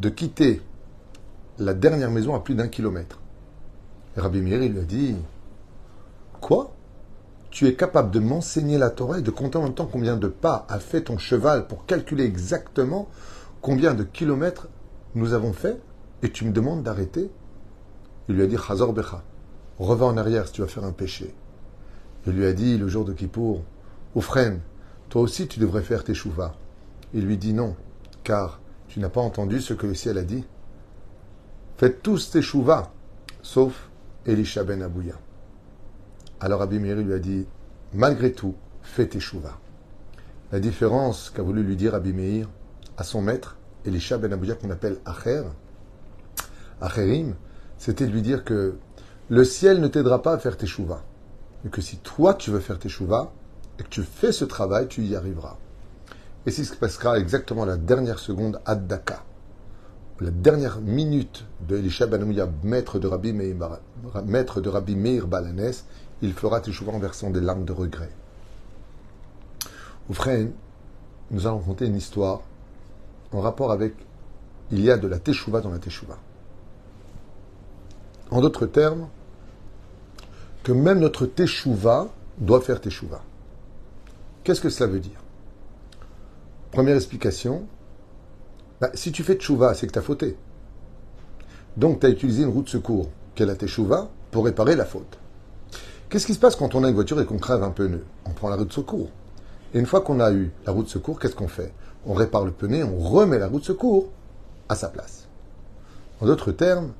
de 0.00 0.08
quitter 0.08 0.62
la 1.58 1.74
dernière 1.74 2.10
maison 2.10 2.34
à 2.34 2.40
plus 2.40 2.54
d'un 2.54 2.68
kilomètre. 2.68 3.20
Et 4.16 4.20
Rabbi 4.20 4.40
Meir, 4.40 4.62
il 4.62 4.72
lui 4.72 4.80
a 4.80 4.84
dit 4.84 5.16
Quoi? 6.40 6.72
Tu 7.50 7.66
es 7.66 7.74
capable 7.74 8.10
de 8.10 8.18
m'enseigner 8.18 8.78
la 8.78 8.90
Torah 8.90 9.18
et 9.18 9.22
de 9.22 9.30
compter 9.30 9.58
en 9.58 9.62
même 9.62 9.74
temps 9.74 9.88
combien 9.90 10.16
de 10.16 10.28
pas 10.28 10.66
a 10.68 10.78
fait 10.78 11.02
ton 11.02 11.18
cheval 11.18 11.66
pour 11.66 11.86
calculer 11.86 12.24
exactement 12.24 13.08
combien 13.60 13.94
de 13.94 14.04
kilomètres 14.04 14.68
nous 15.14 15.32
avons 15.32 15.52
fait 15.52 15.80
et 16.22 16.30
tu 16.30 16.44
me 16.44 16.52
demandes 16.52 16.82
d'arrêter 16.82 17.30
Il 18.28 18.36
lui 18.36 18.42
a 18.42 18.46
dit 18.46 18.56
Chazor 18.56 18.92
Becha, 18.92 19.22
reviens 19.78 20.06
en 20.06 20.16
arrière 20.16 20.46
si 20.46 20.54
tu 20.54 20.60
vas 20.62 20.66
faire 20.66 20.84
un 20.84 20.92
péché. 20.92 21.34
Il 22.26 22.32
lui 22.32 22.46
a 22.46 22.52
dit 22.52 22.76
le 22.78 22.88
jour 22.88 23.04
de 23.04 23.12
Kippour 23.12 23.62
Oufren, 24.14 24.60
toi 25.08 25.22
aussi 25.22 25.46
tu 25.46 25.60
devrais 25.60 25.82
faire 25.82 26.04
tes 26.04 26.14
chouvas. 26.14 26.54
Il 27.14 27.24
lui 27.24 27.36
dit 27.36 27.52
non, 27.52 27.76
car 28.24 28.60
tu 28.88 29.00
n'as 29.00 29.08
pas 29.08 29.20
entendu 29.20 29.60
ce 29.60 29.74
que 29.74 29.86
le 29.86 29.94
ciel 29.94 30.18
a 30.18 30.24
dit 30.24 30.44
Faites 31.76 32.02
tous 32.02 32.30
tes 32.30 32.42
chouvas, 32.42 32.90
sauf 33.42 33.90
Elisha 34.24 34.64
ben 34.64 34.82
Abouya. 34.82 35.14
Alors 36.40 36.62
Abimiri 36.62 37.04
lui 37.04 37.12
a 37.12 37.18
dit 37.18 37.46
Malgré 37.94 38.32
tout, 38.32 38.54
fais 38.82 39.06
tes 39.06 39.20
chouvas. 39.20 39.58
La 40.52 40.60
différence 40.60 41.30
qu'a 41.30 41.42
voulu 41.42 41.62
lui 41.62 41.76
dire 41.76 41.94
Abimeir, 41.94 42.48
à 42.96 43.04
son 43.04 43.22
maître, 43.22 43.56
Elisha 43.84 44.18
ben 44.18 44.32
Abouya 44.32 44.54
qu'on 44.54 44.70
appelle 44.70 44.98
Acher, 45.04 45.42
Acherim, 46.80 47.34
c'était 47.78 48.06
de 48.06 48.12
lui 48.12 48.22
dire 48.22 48.44
que 48.44 48.76
le 49.28 49.44
ciel 49.44 49.80
ne 49.80 49.88
t'aidera 49.88 50.22
pas 50.22 50.32
à 50.32 50.38
faire 50.38 50.56
tes 50.56 50.66
chouvas. 50.66 51.02
Mais 51.64 51.70
que 51.70 51.80
si 51.80 51.98
toi 51.98 52.34
tu 52.34 52.50
veux 52.50 52.60
faire 52.60 52.78
tes 52.78 52.88
chouvas 52.88 53.30
et 53.78 53.82
que 53.82 53.88
tu 53.88 54.02
fais 54.02 54.32
ce 54.32 54.44
travail, 54.44 54.88
tu 54.88 55.02
y 55.02 55.16
arriveras. 55.16 55.56
Et 56.46 56.50
c'est 56.50 56.64
ce 56.64 56.72
qui 56.72 56.78
passera 56.78 57.18
exactement 57.18 57.64
la 57.64 57.76
dernière 57.76 58.18
seconde 58.18 58.60
à 58.64 58.76
Daka. 58.76 59.24
La 60.20 60.30
dernière 60.30 60.80
minute 60.80 61.44
de 61.68 61.76
Elisha 61.76 62.06
ben 62.06 62.24
maître 62.62 62.98
de 62.98 63.06
Rabbi 63.06 63.32
Meir, 63.32 63.56
maître 64.24 64.60
de 64.60 64.68
Rabbi 64.68 64.96
Meir 64.96 65.26
Balanès, 65.26 65.84
il 66.22 66.32
fera 66.32 66.60
tes 66.60 66.72
chouvas 66.72 66.92
en 66.92 66.98
versant 66.98 67.30
des 67.30 67.40
larmes 67.40 67.64
de 67.64 67.72
regret. 67.72 68.10
Au 70.08 70.14
frère, 70.14 70.46
nous 71.30 71.46
allons 71.46 71.58
raconter 71.58 71.86
une 71.86 71.96
histoire 71.96 72.42
en 73.36 73.40
rapport 73.40 73.70
avec 73.70 73.94
il 74.70 74.80
y 74.80 74.90
a 74.90 74.96
de 74.96 75.06
la 75.06 75.18
teshuva 75.18 75.60
dans 75.60 75.70
la 75.70 75.78
teshuva. 75.78 76.18
En 78.30 78.40
d'autres 78.40 78.66
termes, 78.66 79.08
que 80.64 80.72
même 80.72 80.98
notre 80.98 81.26
teshuva 81.26 82.08
doit 82.38 82.60
faire 82.60 82.80
teshuva. 82.80 83.22
Qu'est-ce 84.42 84.60
que 84.60 84.70
cela 84.70 84.90
veut 84.90 85.00
dire? 85.00 85.20
Première 86.72 86.96
explication, 86.96 87.66
bah, 88.80 88.90
si 88.94 89.12
tu 89.12 89.22
fais 89.22 89.36
teshuva, 89.36 89.74
c'est 89.74 89.86
que 89.86 89.92
tu 89.92 89.98
as 89.98 90.02
fauté. 90.02 90.36
Donc 91.76 92.00
tu 92.00 92.06
as 92.06 92.08
utilisé 92.08 92.42
une 92.42 92.48
roue 92.48 92.62
de 92.62 92.68
secours, 92.68 93.10
qu'est 93.34 93.46
la 93.46 93.54
teshuva, 93.54 94.08
pour 94.30 94.46
réparer 94.46 94.74
la 94.76 94.86
faute. 94.86 95.18
Qu'est-ce 96.08 96.26
qui 96.26 96.34
se 96.34 96.38
passe 96.38 96.56
quand 96.56 96.74
on 96.74 96.84
a 96.84 96.88
une 96.88 96.94
voiture 96.94 97.20
et 97.20 97.26
qu'on 97.26 97.38
crève 97.38 97.62
un 97.62 97.70
pneu 97.70 98.04
On 98.24 98.30
prend 98.30 98.48
la 98.48 98.56
roue 98.56 98.64
de 98.64 98.72
secours. 98.72 99.10
Et 99.74 99.78
une 99.78 99.86
fois 99.86 100.00
qu'on 100.00 100.20
a 100.20 100.32
eu 100.32 100.50
la 100.64 100.72
roue 100.72 100.82
de 100.82 100.88
secours, 100.88 101.20
qu'est-ce 101.20 101.34
qu'on 101.34 101.48
fait? 101.48 101.72
On 102.06 102.14
répare 102.14 102.44
le 102.44 102.52
pneu, 102.52 102.84
on 102.84 102.98
remet 102.98 103.38
la 103.38 103.48
roue 103.48 103.60
de 103.60 103.64
secours 103.64 104.08
à 104.68 104.74
sa 104.74 104.88
place. 104.88 105.26
En 106.20 106.26
d'autres 106.26 106.52
termes, 106.52 106.92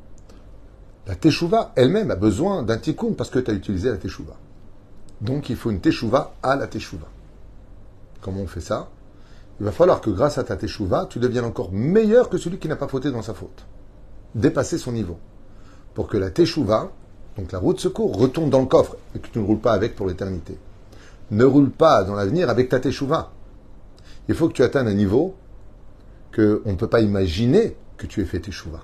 La 1.06 1.14
teshuva 1.14 1.72
elle-même 1.76 2.10
a 2.10 2.16
besoin 2.16 2.64
d'un 2.64 2.78
tikkun 2.78 3.12
parce 3.12 3.30
que 3.30 3.38
tu 3.38 3.50
as 3.50 3.54
utilisé 3.54 3.90
la 3.90 3.96
teshuva. 3.96 4.34
Donc 5.20 5.48
il 5.50 5.56
faut 5.56 5.70
une 5.70 5.80
teshuva 5.80 6.34
à 6.42 6.56
la 6.56 6.66
teshuva. 6.66 7.06
Comment 8.20 8.40
on 8.40 8.46
fait 8.48 8.60
ça? 8.60 8.88
Il 9.60 9.64
va 9.64 9.72
falloir 9.72 10.00
que 10.00 10.10
grâce 10.10 10.36
à 10.36 10.44
ta 10.44 10.56
teshuva, 10.56 11.06
tu 11.08 11.20
deviennes 11.20 11.44
encore 11.44 11.70
meilleur 11.72 12.28
que 12.28 12.38
celui 12.38 12.58
qui 12.58 12.68
n'a 12.68 12.76
pas 12.76 12.88
fauté 12.88 13.12
dans 13.12 13.22
sa 13.22 13.34
faute. 13.34 13.64
Dépasser 14.34 14.78
son 14.78 14.92
niveau. 14.92 15.18
Pour 15.94 16.08
que 16.08 16.16
la 16.16 16.30
teshuva, 16.30 16.90
donc 17.38 17.52
la 17.52 17.60
roue 17.60 17.72
de 17.72 17.80
secours, 17.80 18.16
retourne 18.18 18.50
dans 18.50 18.60
le 18.60 18.66
coffre 18.66 18.96
et 19.14 19.20
que 19.20 19.28
tu 19.28 19.38
ne 19.38 19.44
roules 19.44 19.60
pas 19.60 19.72
avec 19.72 19.94
pour 19.94 20.08
l'éternité. 20.08 20.58
Ne 21.30 21.44
roule 21.44 21.70
pas 21.70 22.02
dans 22.02 22.16
l'avenir 22.16 22.50
avec 22.50 22.68
ta 22.68 22.80
teshuva. 22.80 23.30
Il 24.28 24.34
faut 24.34 24.48
que 24.48 24.54
tu 24.54 24.62
atteignes 24.62 24.88
un 24.88 24.94
niveau 24.94 25.36
qu'on 26.34 26.60
ne 26.64 26.76
peut 26.76 26.88
pas 26.88 27.00
imaginer 27.00 27.76
que 27.96 28.06
tu 28.06 28.20
aies 28.20 28.26
fait 28.26 28.40
teshuva. 28.40 28.82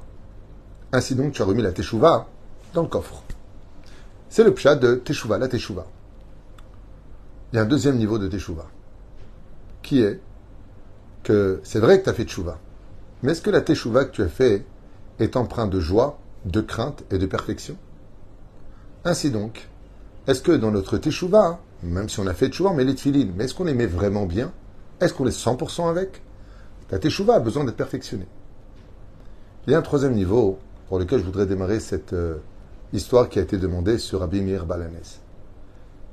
Ainsi 0.93 1.15
donc, 1.15 1.33
tu 1.33 1.43
as 1.43 1.45
remis 1.45 1.63
la 1.63 1.73
teshuva 1.73 2.29
dans 2.75 2.83
le 2.83 2.89
coffre. 2.89 3.23
C'est 4.29 4.45
le 4.45 4.55
pshat 4.55 4.77
de 4.77 4.95
teshuva, 4.95 5.39
la 5.39 5.49
teshuva. 5.49 5.87
Il 7.53 7.57
y 7.57 7.59
a 7.59 7.63
un 7.63 7.67
deuxième 7.67 7.97
niveau 7.97 8.19
de 8.19 8.29
teshuva, 8.29 8.67
qui 9.83 10.01
est 10.01 10.21
que 11.23 11.61
c'est 11.65 11.81
vrai 11.81 11.99
que 11.99 12.05
tu 12.05 12.11
as 12.11 12.15
fait 12.15 12.25
teshuva, 12.25 12.59
mais 13.23 13.33
est-ce 13.33 13.43
que 13.43 13.51
la 13.51 13.61
teshuva 13.61 14.07
que 14.07 14.11
tu 14.11 14.23
as 14.23 14.29
fait 14.29 14.65
est 15.19 15.37
empreinte 15.37 15.71
de 15.71 15.81
joie, 15.81 16.19
de 16.47 16.61
crainte 16.61 17.05
et 17.11 17.19
de 17.19 17.27
perfection? 17.27 17.77
Ainsi 19.05 19.31
donc, 19.31 19.69
est-ce 20.27 20.41
que 20.41 20.53
dans 20.53 20.71
notre 20.71 20.97
teshuva, 20.97 21.61
même 21.83 22.09
si 22.09 22.21
on 22.21 22.27
a 22.27 22.33
fait 22.33 22.49
teshuva, 22.49 22.73
met 22.73 22.85
les 22.85 22.95
tefilines, 22.95 23.33
mais 23.37 23.45
est-ce 23.45 23.55
qu'on 23.55 23.65
les 23.65 23.75
met 23.75 23.87
vraiment 23.87 24.25
bien? 24.25 24.51
Est-ce 25.03 25.15
qu'on 25.15 25.27
est 25.27 25.37
100% 25.37 25.91
avec? 25.91 26.23
La 26.93 27.01
teshuva 27.01 27.35
a 27.35 27.41
besoin 27.41 27.65
d'être 27.65 27.77
perfectionnée. 27.77 28.29
Il 29.67 29.73
y 29.73 29.75
a 29.75 29.79
un 29.79 29.83
troisième 29.83 30.15
niveau 30.15 30.61
pour 30.89 31.01
lequel 31.01 31.19
je 31.19 31.25
voudrais 31.25 31.47
démarrer 31.47 31.81
cette 31.81 32.13
euh, 32.13 32.37
histoire 32.93 33.29
qui 33.29 33.41
a 33.41 33.43
été 33.43 33.59
demandée 33.59 33.99
sur 33.99 34.21
Rabbi 34.21 34.43
Meir 34.43 34.65
Balanes, 34.65 35.19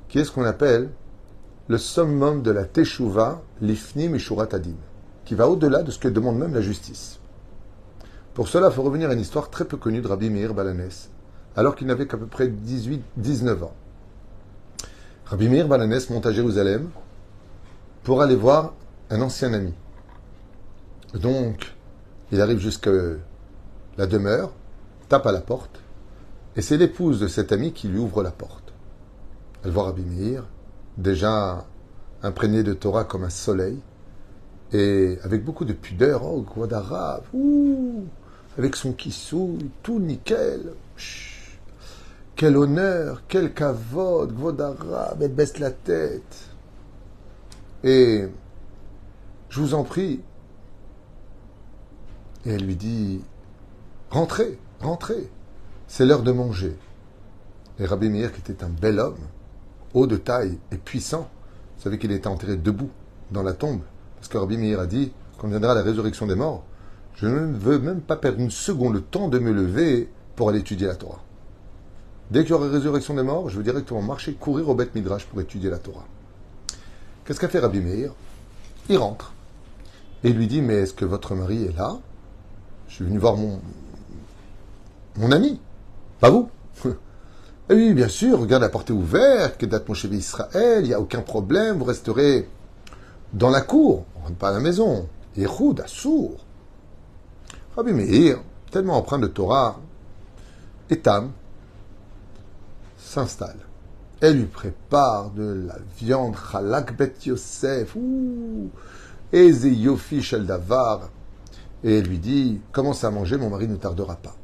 qui 0.08 0.17
est 0.17 0.24
ce 0.24 0.31
qu'on 0.31 0.43
appelle 0.43 0.89
le 1.67 1.77
summum 1.77 2.41
de 2.41 2.50
la 2.50 2.65
Teshuvah, 2.65 3.43
l'Ifnim 3.62 4.15
et 4.15 4.41
Adin, 4.51 4.74
qui 5.24 5.36
va 5.36 5.48
au-delà 5.48 5.84
de 5.84 5.91
ce 5.91 6.00
que 6.00 6.08
demande 6.08 6.39
même 6.39 6.55
la 6.55 6.62
justice. 6.62 7.19
Pour 8.34 8.48
cela, 8.48 8.69
il 8.69 8.74
faut 8.74 8.81
revenir 8.81 9.12
à 9.12 9.13
une 9.13 9.19
histoire 9.19 9.51
très 9.51 9.65
peu 9.65 9.77
connue 9.77 10.01
de 10.01 10.08
Rabbi 10.08 10.31
Meir 10.31 10.55
Balanes, 10.55 10.89
alors 11.55 11.75
qu'il 11.75 11.86
n'avait 11.86 12.08
qu'à 12.08 12.17
peu 12.17 12.25
près 12.25 12.48
18-19 12.48 13.63
ans. 13.63 13.74
Rabbi 15.25 15.48
Meir 15.48 15.67
Balanes 15.67 16.00
monte 16.10 16.25
à 16.25 16.31
Jérusalem 16.31 16.89
pour 18.10 18.24
aller 18.24 18.36
voir 18.36 18.74
un 19.12 19.22
ancien 19.22 19.54
ami. 19.54 19.72
Donc, 21.13 21.75
il 22.32 22.42
arrive 22.42 22.58
jusqu'à 22.58 22.89
la 24.00 24.08
demeure, 24.08 24.51
tape 25.10 25.28
à 25.28 25.32
la 25.32 25.42
porte, 25.42 25.80
et 26.56 26.63
c'est 26.63 26.78
l'épouse 26.78 27.20
de 27.20 27.28
cet 27.28 27.51
ami 27.51 27.72
qui 27.72 27.88
lui 27.88 28.00
ouvre 28.00 28.24
la 28.24 28.32
porte. 28.32 28.74
Elle 29.63 29.70
voit 29.70 29.84
Rabbi 29.84 30.01
Meir, 30.01 30.44
déjà 30.98 31.68
imprégné 32.24 32.63
de 32.63 32.74
Torah 32.74 33.04
comme 33.04 33.25
un 33.25 33.30
soleil, 33.30 33.78
et 34.74 35.20
avec 35.22 35.46
beaucoup 35.46 35.66
de 35.66 35.74
pudeur, 35.74 36.24
oh, 36.25 36.66
d'arabe, 36.66 37.25
avec 38.58 38.75
son 38.75 38.94
kissou, 38.94 39.60
tout 39.84 40.00
nickel. 40.00 40.74
quel 42.36 42.58
honneur, 42.58 43.22
quel 43.28 43.54
kavod, 43.54 44.34
d'arabe, 44.56 45.22
elle 45.22 45.32
baisse 45.32 45.60
la 45.60 45.70
tête. 45.70 46.49
Et 47.84 48.26
je 49.50 49.60
vous 49.60 49.74
en 49.74 49.84
prie. 49.84 50.22
Et 52.46 52.52
elle 52.52 52.66
lui 52.66 52.76
dit, 52.76 53.22
rentrez, 54.10 54.58
rentrez, 54.80 55.30
c'est 55.88 56.06
l'heure 56.06 56.24
de 56.24 56.32
manger. 56.32 56.76
Et 57.80 57.86
Rabbi 57.86 58.10
Meir, 58.10 58.32
qui 58.32 58.40
était 58.40 58.64
un 58.64 58.70
bel 58.70 59.00
homme, 59.00 59.20
haut 59.94 60.08
de 60.08 60.18
taille 60.18 60.58
et 60.72 60.78
puissant. 60.78 61.30
Vous 61.78 61.84
savez 61.84 61.98
qu'il 61.98 62.12
était 62.12 62.28
enterré 62.28 62.58
debout 62.58 62.90
dans 63.32 63.44
la 63.44 63.54
tombe. 63.54 63.82
Parce 64.16 64.28
que 64.28 64.38
Rabbi 64.38 64.58
Meir 64.58 64.80
a 64.80 64.86
dit, 64.86 65.12
quand 65.38 65.48
viendra 65.48 65.74
la 65.74 65.82
résurrection 65.82 66.28
des 66.28 66.36
morts, 66.36 66.64
je 67.16 67.28
ne 67.28 67.58
veux 67.58 67.80
même 67.80 68.02
pas 68.02 68.16
perdre 68.16 68.40
une 68.40 68.52
seconde 68.52 68.94
le 68.94 69.02
temps 69.02 69.28
de 69.28 69.40
me 69.40 69.52
lever 69.52 70.10
pour 70.36 70.50
aller 70.50 70.60
étudier 70.60 70.88
la 70.88 70.96
Torah. 70.96 71.22
Dès 72.32 72.44
qu'il 72.44 72.52
y 72.52 72.54
aura 72.54 72.70
résurrection 72.70 73.14
des 73.16 73.24
morts, 73.24 73.50
je 73.50 73.58
veux 73.58 73.64
directement 73.64 74.02
marcher, 74.02 74.34
courir 74.34 74.70
au 74.70 74.76
Beth 74.76 74.94
Midrash 74.94 75.26
pour 75.26 75.42
étudier 75.42 75.70
la 75.70 75.80
Torah. 75.80 76.06
Qu'est-ce 77.30 77.40
qu'a 77.40 77.48
fait 77.48 77.60
Rabbi 77.60 77.80
Meir? 77.80 78.12
Il 78.90 78.98
rentre. 78.98 79.34
Et 80.24 80.34
lui 80.34 80.48
dit, 80.48 80.64
mais 80.64 80.74
est-ce 80.78 80.96
que 80.96 81.06
votre 81.06 81.36
mari 81.36 81.66
est 81.66 81.78
là? 81.78 82.00
Je 82.88 82.96
suis 82.96 83.06
venu 83.06 83.20
voir 83.20 83.38
mon, 83.38 83.62
mon 85.16 85.32
ami, 85.32 85.62
pas 86.20 86.32
vous. 86.32 86.50
Eh 87.70 87.76
oui, 87.76 87.94
bien 87.94 88.08
sûr, 88.08 88.40
regarde 88.40 88.64
la 88.64 88.70
porte 88.70 88.90
est 88.90 88.94
ouverte, 88.94 89.60
que 89.60 89.68
date 89.68 89.88
mon 89.88 89.94
chéri 89.94 90.18
Israël, 90.18 90.80
il 90.86 90.88
n'y 90.88 90.94
a 90.96 91.00
aucun 91.00 91.22
problème, 91.22 91.78
vous 91.78 91.84
resterez 91.86 92.50
dans 93.34 93.52
la 93.52 93.62
cour, 93.62 94.06
on 94.16 94.22
rentre 94.22 94.38
pas 94.38 94.50
à 94.50 94.54
la 94.54 94.60
maison. 94.60 95.08
Yehoud, 95.38 95.84
sourd. 95.86 96.44
Rabbi 97.76 97.94
Meir, 97.94 98.40
tellement 98.72 98.98
empreint 98.98 99.20
de 99.20 99.28
Torah, 99.28 99.80
Etam 100.90 101.32
s'installe. 102.98 103.69
Elle 104.22 104.38
lui 104.38 104.46
prépare 104.46 105.32
de 105.32 105.66
la 105.68 105.78
viande, 105.98 106.36
chalak 106.52 106.98
bet 106.98 107.14
Yosef, 107.26 107.96
eze 109.32 109.66
yofi 109.66 110.22
davar. 110.46 111.10
Et 111.84 112.00
elle 112.00 112.08
lui 112.08 112.20
dit, 112.20 112.60
commence 112.74 113.06
à 113.06 113.12
manger, 113.12 113.38
mon 113.38 113.50
mari 113.50 113.68
ne 113.68 113.78
tardera 113.78 114.18
pas. 114.18 114.36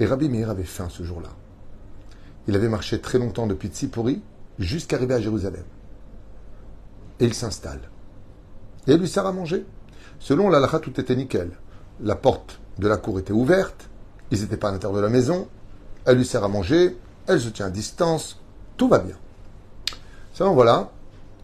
Et 0.00 0.06
Rabbi 0.06 0.28
Meir 0.28 0.50
avait 0.50 0.64
faim 0.64 0.88
ce 0.88 1.04
jour-là. 1.04 1.28
Il 2.48 2.56
avait 2.56 2.68
marché 2.68 3.00
très 3.00 3.18
longtemps 3.18 3.46
depuis 3.46 3.68
Tsipori 3.68 4.22
jusqu'à 4.58 4.96
arriver 4.96 5.14
à 5.14 5.20
Jérusalem. 5.20 5.62
Et 7.20 7.26
il 7.26 7.34
s'installe. 7.34 7.90
Et 8.86 8.92
elle 8.92 9.00
lui 9.00 9.08
sert 9.08 9.26
à 9.26 9.32
manger. 9.32 9.64
Selon 10.18 10.48
l'Alacha, 10.48 10.80
tout 10.80 10.98
était 11.00 11.14
nickel. 11.14 11.50
La 12.00 12.16
porte 12.16 12.60
de 12.78 12.88
la 12.88 12.96
cour 12.96 13.18
était 13.18 13.32
ouverte, 13.32 13.88
ils 14.30 14.40
n'étaient 14.40 14.56
pas 14.56 14.68
à 14.68 14.72
l'intérieur 14.72 14.96
de 14.96 15.02
la 15.02 15.10
maison, 15.10 15.48
elle 16.06 16.16
lui 16.16 16.24
sert 16.24 16.42
à 16.42 16.48
manger, 16.48 16.96
elle 17.26 17.40
se 17.40 17.50
tient 17.50 17.66
à 17.66 17.70
distance, 17.70 18.40
tout 18.80 18.88
va 18.88 19.00
bien. 19.00 19.16
Seulement 20.32 20.54
voilà 20.54 20.90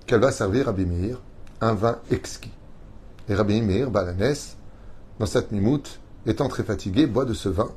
qu'elle 0.07 0.21
va 0.21 0.33
servir 0.33 0.65
Rabbi 0.65 0.87
Meir 0.87 1.21
un 1.61 1.75
vin 1.75 1.99
exquis. 2.11 2.51
Et 3.29 3.35
Rabbi 3.35 3.61
Meir, 3.61 3.91
Balanès, 3.91 4.57
dans 5.19 5.27
cette 5.27 5.53
mimoute, 5.53 6.01
étant 6.25 6.49
très 6.49 6.63
fatigué, 6.63 7.07
boit 7.07 7.27
de 7.27 7.35
ce 7.35 7.51
vin 7.51 7.71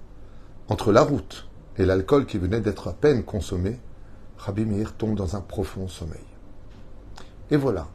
entre 0.69 0.93
la 0.93 1.01
route 1.01 1.49
et 1.77 1.85
l'alcool 1.85 2.25
qui 2.25 2.37
venait 2.37 2.61
d'être 2.61 2.87
à 2.87 2.93
peine 2.93 3.23
consommé, 3.23 3.77
Rabbi 4.37 4.63
Meir 4.63 4.93
tombe 4.93 5.15
dans 5.15 5.35
un 5.35 5.41
profond 5.41 5.89
sommeil. 5.89 6.23
Et 7.51 7.57
voilà 7.57 7.89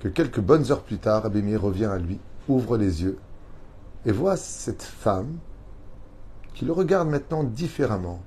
que 0.00 0.08
quelques 0.08 0.40
bonnes 0.40 0.72
heures 0.72 0.84
plus 0.84 0.96
tard, 0.96 1.24
Rabbi 1.24 1.42
Meir 1.42 1.60
revient 1.60 1.84
à 1.84 1.98
lui, 1.98 2.18
ouvre 2.48 2.78
les 2.78 3.02
yeux 3.02 3.18
et 4.06 4.10
voit 4.10 4.38
cette 4.38 4.84
femme 4.84 5.36
qui 6.54 6.64
le 6.64 6.72
regarde 6.72 7.10
maintenant 7.10 7.44
différemment. 7.44 8.22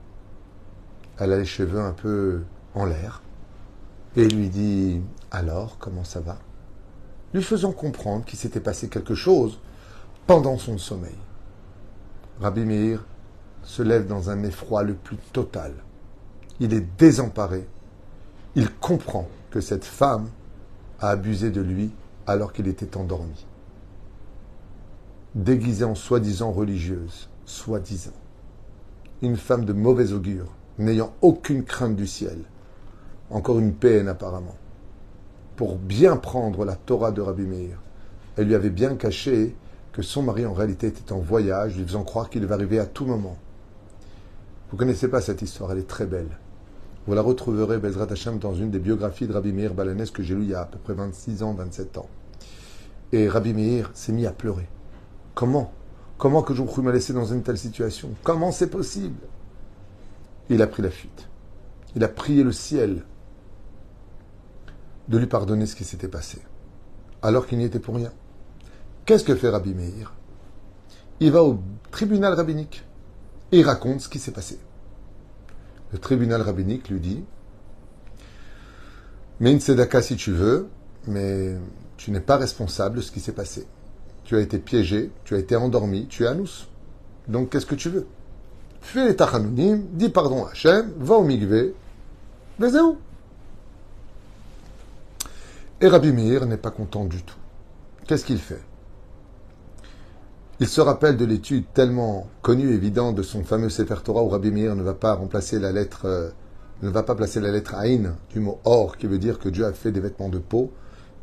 Elle 1.19 1.33
a 1.33 1.37
les 1.37 1.45
cheveux 1.45 1.81
un 1.81 1.91
peu 1.91 2.43
en 2.73 2.85
l'air 2.85 3.21
et 4.15 4.25
lui 4.27 4.47
dit 4.47 5.01
Alors, 5.31 5.77
comment 5.77 6.05
ça 6.05 6.21
va? 6.21 6.37
Lui 7.33 7.43
faisant 7.43 7.73
comprendre 7.73 8.23
qu'il 8.23 8.39
s'était 8.39 8.61
passé 8.61 8.87
quelque 8.87 9.15
chose 9.15 9.59
pendant 10.27 10.57
son 10.57 10.77
sommeil. 10.77 11.17
Rabbi 12.39 12.63
Meir 12.63 13.05
se 13.63 13.83
lève 13.83 14.07
dans 14.07 14.29
un 14.29 14.43
effroi 14.43 14.83
le 14.83 14.93
plus 14.93 15.17
total. 15.33 15.73
Il 16.61 16.73
est 16.73 16.87
désemparé. 16.97 17.67
Il 18.55 18.73
comprend 18.73 19.27
que 19.51 19.59
cette 19.59 19.85
femme 19.85 20.29
a 21.01 21.09
abusé 21.09 21.51
de 21.51 21.61
lui 21.61 21.91
alors 22.27 22.53
qu'il 22.53 22.67
était 22.67 22.95
endormi. 22.95 23.45
Déguisée 25.35 25.83
en 25.83 25.95
soi-disant 25.95 26.51
religieuse, 26.51 27.29
soi-disant. 27.45 28.13
Une 29.21 29.35
femme 29.37 29.65
de 29.65 29.73
mauvais 29.73 30.13
augure, 30.13 30.47
n'ayant 30.79 31.13
aucune 31.21 31.63
crainte 31.63 31.95
du 31.95 32.07
ciel. 32.07 32.39
Encore 33.29 33.59
une 33.59 33.73
peine 33.73 34.07
apparemment. 34.07 34.55
Pour 35.55 35.75
bien 35.75 36.15
prendre 36.15 36.65
la 36.65 36.75
Torah 36.75 37.11
de 37.11 37.21
Rabbi 37.21 37.43
Meir, 37.43 37.77
elle 38.37 38.47
lui 38.47 38.55
avait 38.55 38.69
bien 38.69 38.95
caché 38.95 39.55
que 39.91 40.01
son 40.01 40.23
mari 40.23 40.45
en 40.45 40.53
réalité 40.53 40.87
était 40.87 41.11
en 41.11 41.19
voyage, 41.19 41.77
lui 41.77 41.83
faisant 41.83 42.03
croire 42.03 42.29
qu'il 42.29 42.45
va 42.45 42.55
arriver 42.55 42.79
à 42.79 42.85
tout 42.85 43.05
moment. 43.05 43.37
Vous 44.69 44.77
ne 44.77 44.79
connaissez 44.79 45.09
pas 45.09 45.19
cette 45.19 45.41
histoire, 45.41 45.71
elle 45.73 45.79
est 45.79 45.87
très 45.87 46.05
belle. 46.05 46.37
Vous 47.05 47.13
la 47.13 47.21
retrouverez, 47.21 47.79
Bezrat 47.79 48.11
Hashem, 48.11 48.39
dans 48.39 48.53
une 48.53 48.71
des 48.71 48.79
biographies 48.79 49.27
de 49.27 49.33
Rabbi 49.33 49.51
Meir 49.51 49.73
Balanès 49.73 50.11
que 50.11 50.23
j'ai 50.23 50.35
lu 50.35 50.43
il 50.43 50.49
y 50.49 50.53
a 50.53 50.61
à 50.61 50.65
peu 50.65 50.77
près 50.77 50.93
26 50.93 51.43
ans, 51.43 51.53
27 51.53 51.97
ans. 51.97 52.07
Et 53.11 53.27
Rabbi 53.27 53.53
Meir 53.53 53.91
s'est 53.93 54.11
mis 54.11 54.27
à 54.27 54.31
pleurer. 54.31 54.69
Comment? 55.33 55.73
Comment 56.17 56.43
que 56.43 56.53
je 56.53 56.63
cru 56.63 56.81
me 56.81 56.91
laisser 56.91 57.11
dans 57.11 57.25
une 57.25 57.41
telle 57.41 57.57
situation? 57.57 58.11
Comment 58.23 58.51
c'est 58.51 58.69
possible? 58.69 59.19
Il 60.49 60.61
a 60.61 60.67
pris 60.67 60.81
la 60.81 60.89
fuite. 60.89 61.27
Il 61.95 62.03
a 62.03 62.07
prié 62.07 62.43
le 62.43 62.51
ciel 62.51 63.03
de 65.07 65.17
lui 65.17 65.27
pardonner 65.27 65.65
ce 65.65 65.75
qui 65.75 65.83
s'était 65.83 66.07
passé, 66.07 66.39
alors 67.21 67.47
qu'il 67.47 67.57
n'y 67.57 67.65
était 67.65 67.79
pour 67.79 67.95
rien. 67.95 68.11
Qu'est-ce 69.05 69.23
que 69.23 69.35
fait 69.35 69.49
Rabbi 69.49 69.73
Meir? 69.73 70.13
Il 71.19 71.31
va 71.31 71.43
au 71.43 71.59
tribunal 71.91 72.33
rabbinique 72.33 72.83
Et 73.51 73.63
raconte 73.63 74.01
ce 74.01 74.09
qui 74.09 74.19
s'est 74.19 74.31
passé. 74.31 74.59
Le 75.91 75.97
tribunal 75.97 76.41
rabbinique 76.41 76.89
lui 76.89 76.99
dit 76.99 77.23
Mets 79.39 79.51
une 79.51 79.59
si 79.59 80.15
tu 80.15 80.31
veux, 80.31 80.69
mais 81.07 81.55
tu 81.97 82.11
n'es 82.11 82.19
pas 82.19 82.37
responsable 82.37 82.97
de 82.97 83.01
ce 83.01 83.11
qui 83.11 83.19
s'est 83.19 83.31
passé. 83.31 83.65
Tu 84.25 84.35
as 84.35 84.41
été 84.41 84.59
piégé, 84.59 85.11
tu 85.23 85.33
as 85.33 85.39
été 85.39 85.55
endormi, 85.55 86.07
tu 86.07 86.23
es 86.23 86.27
anous. 86.27 86.67
Donc 87.27 87.49
qu'est-ce 87.49 87.65
que 87.65 87.75
tu 87.75 87.89
veux? 87.89 88.05
Fais 88.81 89.05
les 89.05 89.15
tachanounim, 89.15 89.83
dis 89.91 90.09
pardon 90.09 90.45
à 90.45 90.51
Hachem, 90.51 90.91
va 90.97 91.15
au 91.15 91.23
migvé, 91.23 91.73
où? 92.59 92.97
Et 95.81 95.87
Rabbi 95.87 96.11
Meir 96.11 96.45
n'est 96.45 96.57
pas 96.57 96.71
content 96.71 97.05
du 97.05 97.23
tout. 97.23 97.37
Qu'est-ce 98.05 98.25
qu'il 98.25 98.39
fait? 98.39 98.61
Il 100.59 100.67
se 100.67 100.81
rappelle 100.81 101.15
de 101.15 101.23
l'étude 101.23 101.63
tellement 101.73 102.27
connue 102.41 102.71
et 102.71 102.75
évidente 102.75 103.15
de 103.15 103.23
son 103.23 103.45
fameux 103.45 103.69
Sefer 103.69 103.95
Torah 104.03 104.23
où 104.23 104.27
Rabbi 104.27 104.51
Meir 104.51 104.75
ne 104.75 104.83
va 104.83 104.93
pas 104.93 105.13
remplacer 105.13 105.57
la 105.57 105.71
lettre, 105.71 106.01
euh, 106.05 106.29
ne 106.81 106.89
va 106.89 107.03
pas 107.03 107.15
placer 107.15 107.39
la 107.39 107.49
lettre 107.49 107.75
Aïn 107.75 108.15
du 108.29 108.41
mot 108.41 108.59
or 108.65 108.97
qui 108.97 109.07
veut 109.07 109.19
dire 109.19 109.39
que 109.39 109.47
Dieu 109.47 109.65
a 109.65 109.71
fait 109.71 109.93
des 109.93 110.01
vêtements 110.01 110.27
de 110.27 110.39
peau. 110.39 110.73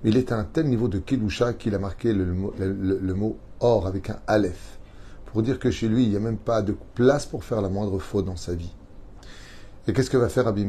Il 0.05 0.17
est 0.17 0.33
à 0.33 0.39
un 0.39 0.45
tel 0.45 0.67
niveau 0.67 0.89
de 0.89 0.99
Kedusha 0.99 1.53
qu'il 1.53 1.75
a 1.75 1.79
marqué 1.79 2.15
le, 2.15 2.25
mot 2.25 3.37
or 3.61 3.87
avec 3.87 4.09
un 4.09 4.21
Aleph 4.27 4.76
pour 5.27 5.43
dire 5.43 5.59
que 5.59 5.71
chez 5.71 5.89
lui, 5.89 6.05
il 6.05 6.11
n'y 6.11 6.17
a 6.17 6.21
même 6.21 6.39
pas 6.39 6.63
de 6.63 6.77
place 6.95 7.27
pour 7.27 7.45
faire 7.45 7.61
la 7.61 7.69
moindre 7.69 7.99
faute 7.99 8.25
dans 8.25 8.37
sa 8.37 8.55
vie. 8.55 8.75
Et 9.87 9.93
qu'est-ce 9.93 10.11
que 10.11 10.17
va 10.17 10.29
faire 10.29 10.47
Rabbi 10.47 10.67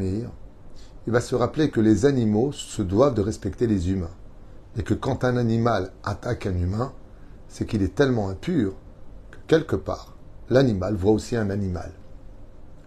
Il 1.08 1.14
va 1.14 1.22
se 1.22 1.36
rappeler 1.36 1.70
que 1.70 1.82
les 1.82 2.06
animaux 2.06 2.52
se 2.52 2.82
doivent 2.82 3.16
de 3.16 3.22
respecter 3.22 3.66
les 3.66 3.90
humains. 3.92 4.12
Et 4.78 4.84
que 4.84 4.94
quand 4.94 5.24
un 5.24 5.38
animal 5.38 5.92
attaque 6.04 6.46
un 6.46 6.56
humain, 6.56 6.94
c'est 7.48 7.66
qu'il 7.66 7.82
est 7.82 7.96
tellement 7.96 8.30
impur 8.30 8.76
que 9.32 9.38
quelque 9.48 9.76
part, 9.76 10.16
l'animal 10.50 10.96
voit 10.96 11.14
aussi 11.14 11.36
un 11.36 11.50
animal. 11.50 11.92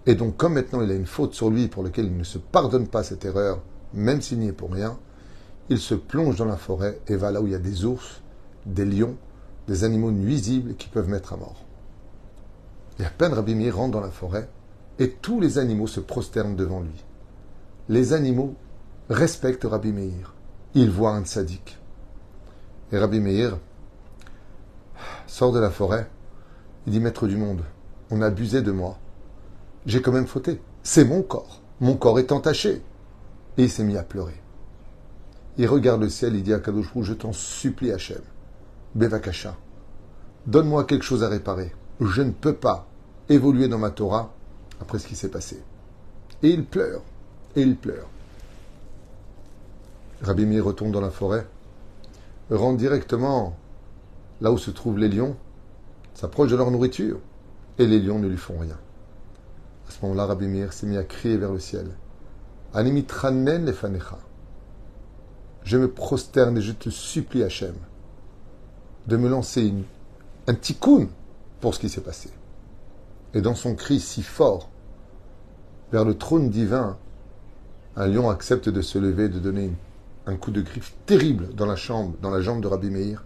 Et 0.06 0.14
donc, 0.14 0.36
comme 0.36 0.54
maintenant 0.54 0.82
il 0.82 0.90
a 0.90 0.94
une 0.94 1.06
faute 1.06 1.34
sur 1.34 1.50
lui 1.50 1.68
pour 1.68 1.82
laquelle 1.82 2.06
il 2.06 2.16
ne 2.16 2.24
se 2.24 2.38
pardonne 2.38 2.88
pas 2.88 3.02
cette 3.02 3.24
erreur, 3.24 3.60
même 3.92 4.20
s'il 4.20 4.38
n'y 4.38 4.48
est 4.48 4.52
pour 4.52 4.72
rien, 4.72 4.98
il 5.68 5.78
se 5.78 5.94
plonge 5.94 6.36
dans 6.36 6.44
la 6.44 6.56
forêt 6.56 7.00
et 7.08 7.16
va 7.16 7.30
là 7.30 7.40
où 7.40 7.46
il 7.46 7.52
y 7.52 7.56
a 7.56 7.58
des 7.58 7.84
ours, 7.84 8.22
des 8.66 8.84
lions, 8.84 9.16
des 9.68 9.84
animaux 9.84 10.10
nuisibles 10.10 10.74
qui 10.74 10.88
peuvent 10.88 11.08
mettre 11.08 11.32
à 11.32 11.36
mort. 11.36 11.64
Et 12.98 13.04
à 13.04 13.10
peine 13.10 13.32
Rabbi 13.32 13.54
Meir 13.54 13.76
rentre 13.76 13.92
dans 13.92 14.00
la 14.00 14.10
forêt, 14.10 14.48
et 14.98 15.10
tous 15.10 15.40
les 15.40 15.58
animaux 15.58 15.86
se 15.86 16.00
prosternent 16.00 16.56
devant 16.56 16.80
lui. 16.80 17.04
Les 17.88 18.12
animaux 18.12 18.54
respectent 19.08 19.64
Rabbi 19.64 19.92
Meir. 19.92 20.34
Ils 20.74 20.90
voient 20.90 21.14
un 21.14 21.24
tzaddik. 21.24 21.78
Et 22.92 22.98
Rabbi 22.98 23.20
Meir 23.20 23.58
sort 25.26 25.52
de 25.52 25.58
la 25.58 25.70
forêt. 25.70 26.08
Il 26.86 26.92
dit 26.92 27.00
Maître 27.00 27.26
du 27.26 27.36
monde, 27.36 27.62
on 28.10 28.22
a 28.22 28.26
abusé 28.26 28.62
de 28.62 28.72
moi. 28.72 28.98
J'ai 29.86 30.02
quand 30.02 30.12
même 30.12 30.26
fauté. 30.26 30.60
C'est 30.82 31.04
mon 31.04 31.22
corps. 31.22 31.62
Mon 31.80 31.96
corps 31.96 32.18
est 32.18 32.32
entaché. 32.32 32.82
Et 33.56 33.64
il 33.64 33.70
s'est 33.70 33.84
mis 33.84 33.96
à 33.96 34.02
pleurer. 34.02 34.40
Il 35.56 35.66
regarde 35.66 36.00
le 36.00 36.08
ciel, 36.08 36.34
il 36.34 36.42
dit 36.42 36.54
à 36.54 36.60
Kadoshou, 36.60 37.02
je 37.02 37.12
t'en 37.12 37.32
supplie 37.32 37.92
Hachem, 37.92 38.22
Bevakasha, 38.94 39.56
donne-moi 40.46 40.84
quelque 40.84 41.04
chose 41.04 41.22
à 41.22 41.28
réparer. 41.28 41.72
Je 42.00 42.22
ne 42.22 42.32
peux 42.32 42.54
pas 42.54 42.88
évoluer 43.28 43.68
dans 43.68 43.78
ma 43.78 43.90
Torah 43.90 44.32
après 44.80 44.98
ce 44.98 45.06
qui 45.06 45.14
s'est 45.14 45.30
passé. 45.30 45.62
Et 46.42 46.50
il 46.50 46.64
pleure, 46.64 47.02
et 47.54 47.62
il 47.62 47.76
pleure. 47.76 48.08
Rabbi 50.22 50.44
Meir 50.44 50.64
retourne 50.64 50.90
dans 50.90 51.00
la 51.00 51.10
forêt, 51.10 51.46
rentre 52.50 52.78
directement 52.78 53.56
là 54.40 54.50
où 54.50 54.58
se 54.58 54.70
trouvent 54.70 54.98
les 54.98 55.08
lions, 55.08 55.36
s'approche 56.14 56.50
de 56.50 56.56
leur 56.56 56.70
nourriture, 56.70 57.20
et 57.78 57.86
les 57.86 58.00
lions 58.00 58.18
ne 58.18 58.28
lui 58.28 58.36
font 58.36 58.58
rien. 58.58 58.78
À 59.88 59.90
ce 59.90 60.02
moment-là, 60.02 60.26
Rabbi 60.26 60.46
s'est 60.70 60.86
mis 60.86 60.96
à 60.96 61.04
crier 61.04 61.36
vers 61.36 61.52
le 61.52 61.58
ciel. 61.58 61.86
Animitranen 62.74 63.64
lefanecha. 63.64 64.18
Je 65.64 65.78
me 65.78 65.90
prosterne 65.90 66.58
et 66.58 66.62
je 66.62 66.72
te 66.72 66.90
supplie, 66.90 67.42
Hachem, 67.42 67.74
de 69.06 69.16
me 69.16 69.28
lancer 69.28 69.72
un 70.46 70.54
tikkun 70.54 71.08
pour 71.60 71.74
ce 71.74 71.80
qui 71.80 71.88
s'est 71.88 72.00
passé. 72.00 72.30
Et 73.34 73.40
dans 73.40 73.54
son 73.54 73.74
cri 73.74 74.00
si 74.00 74.22
fort 74.22 74.68
vers 75.92 76.04
le 76.04 76.16
trône 76.16 76.50
divin, 76.50 76.96
un 77.96 78.06
lion 78.06 78.30
accepte 78.30 78.68
de 78.68 78.80
se 78.80 78.98
lever, 78.98 79.28
de 79.28 79.38
donner 79.38 79.72
un 80.26 80.36
coup 80.36 80.50
de 80.50 80.62
griffe 80.62 80.94
terrible 81.06 81.54
dans 81.54 81.66
la, 81.66 81.76
chambre, 81.76 82.14
dans 82.22 82.30
la 82.30 82.40
jambe 82.40 82.62
de 82.62 82.68
Rabbi 82.68 82.90
Meir, 82.90 83.24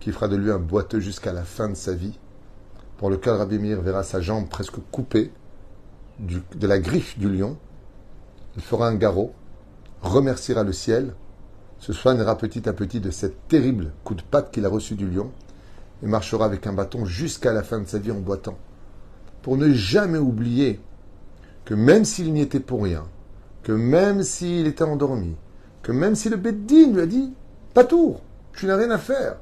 qui 0.00 0.12
fera 0.12 0.28
de 0.28 0.36
lui 0.36 0.50
un 0.50 0.58
boiteux 0.58 1.00
jusqu'à 1.00 1.32
la 1.32 1.42
fin 1.42 1.68
de 1.68 1.74
sa 1.74 1.94
vie, 1.94 2.18
pour 2.98 3.10
lequel 3.10 3.34
Rabbi 3.34 3.58
Meir 3.58 3.80
verra 3.80 4.02
sa 4.02 4.20
jambe 4.20 4.48
presque 4.48 4.76
coupée 4.90 5.32
de 6.20 6.66
la 6.66 6.78
griffe 6.78 7.18
du 7.18 7.28
lion. 7.28 7.56
Il 8.56 8.62
fera 8.62 8.86
un 8.86 8.94
garrot, 8.94 9.34
remerciera 10.02 10.62
le 10.62 10.72
ciel, 10.72 11.14
se 11.84 11.92
soignera 11.92 12.38
petit 12.38 12.66
à 12.66 12.72
petit 12.72 12.98
de 12.98 13.10
cette 13.10 13.46
terrible 13.46 13.92
coup 14.04 14.14
de 14.14 14.22
patte 14.22 14.50
qu'il 14.50 14.64
a 14.64 14.70
reçu 14.70 14.94
du 14.94 15.06
lion, 15.06 15.30
et 16.02 16.06
marchera 16.06 16.46
avec 16.46 16.66
un 16.66 16.72
bâton 16.72 17.04
jusqu'à 17.04 17.52
la 17.52 17.62
fin 17.62 17.78
de 17.78 17.86
sa 17.86 17.98
vie 17.98 18.10
en 18.10 18.20
boitant 18.20 18.56
pour 19.42 19.58
ne 19.58 19.70
jamais 19.70 20.16
oublier 20.16 20.80
que 21.66 21.74
même 21.74 22.06
s'il 22.06 22.32
n'y 22.32 22.40
était 22.40 22.58
pour 22.58 22.84
rien, 22.84 23.04
que 23.62 23.72
même 23.72 24.22
s'il 24.22 24.66
était 24.66 24.82
endormi, 24.82 25.36
que 25.82 25.92
même 25.92 26.14
si 26.14 26.30
le 26.30 26.38
Beddin 26.38 26.90
lui 26.90 27.02
a 27.02 27.06
dit 27.06 27.34
Pas 27.74 27.84
tour, 27.84 28.22
tu 28.54 28.64
n'as 28.64 28.78
rien 28.78 28.90
à 28.90 28.96
faire, 28.96 29.36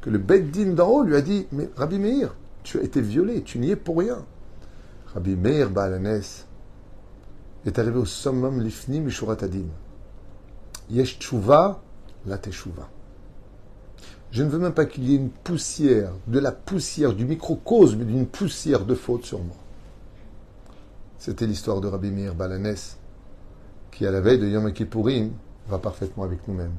que 0.00 0.08
le 0.08 0.16
Beddin 0.16 0.72
d'en 0.72 0.88
haut 0.88 1.02
lui 1.02 1.14
a 1.14 1.20
dit 1.20 1.46
Mais 1.52 1.68
Rabbi 1.76 1.98
Meir, 1.98 2.34
tu 2.62 2.78
as 2.78 2.84
été 2.84 3.02
violé, 3.02 3.42
tu 3.42 3.58
n'y 3.58 3.70
es 3.70 3.76
pour 3.76 3.98
rien. 3.98 4.24
Rabbi 5.12 5.36
Meir 5.36 5.68
Baalanes 5.68 6.22
est 7.66 7.78
arrivé 7.78 7.98
au 7.98 8.06
summum 8.06 8.62
l'ifni 8.62 9.00
mishuratadin. 9.00 9.68
Yesh 10.90 11.18
tshuva, 11.18 11.80
la 12.26 12.38
teshuva. 12.38 12.88
Je 14.30 14.42
ne 14.42 14.48
veux 14.48 14.58
même 14.58 14.74
pas 14.74 14.84
qu'il 14.84 15.08
y 15.08 15.14
ait 15.14 15.18
une 15.18 15.30
poussière, 15.30 16.12
de 16.26 16.38
la 16.38 16.52
poussière, 16.52 17.14
du 17.14 17.24
microcosme 17.24 18.04
d'une 18.04 18.26
poussière 18.26 18.84
de 18.84 18.94
faute 18.94 19.24
sur 19.24 19.38
moi. 19.38 19.56
C'était 21.18 21.46
l'histoire 21.46 21.80
de 21.80 21.88
Rabbi 21.88 22.10
Meir 22.10 22.34
Balanès, 22.34 22.98
qui 23.90 24.06
à 24.06 24.10
la 24.10 24.20
veille 24.20 24.38
de 24.38 24.46
Yom 24.46 24.72
Kippourim 24.72 25.30
va 25.68 25.78
parfaitement 25.78 26.24
avec 26.24 26.46
nous-mêmes. 26.46 26.74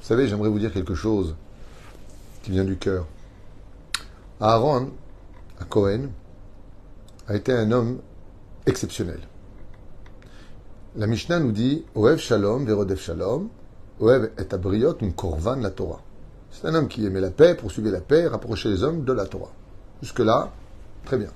Vous 0.00 0.06
savez, 0.06 0.28
j'aimerais 0.28 0.48
vous 0.48 0.58
dire 0.58 0.72
quelque 0.72 0.94
chose 0.94 1.36
qui 2.42 2.50
vient 2.50 2.64
du 2.64 2.76
cœur. 2.76 3.06
Aaron, 4.40 4.90
à 5.60 5.64
Cohen, 5.64 6.08
a 7.28 7.36
été 7.36 7.52
un 7.52 7.70
homme 7.70 7.98
exceptionnel. 8.66 9.20
La 10.96 11.06
Mishnah 11.06 11.38
nous 11.38 11.52
dit 11.52 11.84
Oev 11.94 12.18
Shalom, 12.18 12.64
Verodev 12.64 12.98
Shalom, 12.98 13.48
Oev 14.00 14.32
et 14.36 14.52
Abriot, 14.52 14.96
un 15.00 15.10
Korvan 15.10 15.56
la 15.56 15.70
Torah. 15.70 16.00
C'est 16.50 16.66
un 16.66 16.74
homme 16.74 16.88
qui 16.88 17.06
aimait 17.06 17.20
la 17.20 17.30
paix, 17.30 17.54
poursuivait 17.54 17.92
la 17.92 18.00
paix, 18.00 18.26
rapprochait 18.26 18.70
les 18.70 18.82
hommes 18.82 19.04
de 19.04 19.12
la 19.12 19.26
Torah. 19.26 19.52
Jusque-là, 20.02 20.50
très 21.04 21.16
bien. 21.16 21.30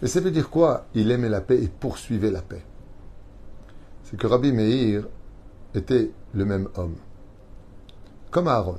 Mais 0.00 0.08
ça 0.08 0.20
veut 0.20 0.30
dire 0.30 0.48
quoi? 0.48 0.86
Il 0.94 1.10
aimait 1.10 1.28
la 1.28 1.42
paix 1.42 1.62
et 1.62 1.68
poursuivait 1.68 2.30
la 2.30 2.40
paix. 2.40 2.64
C'est 4.04 4.16
que 4.16 4.26
Rabbi 4.26 4.52
Meir 4.52 5.06
était 5.74 6.10
le 6.32 6.46
même 6.46 6.68
homme. 6.76 6.96
Comme 8.30 8.48
Aaron. 8.48 8.78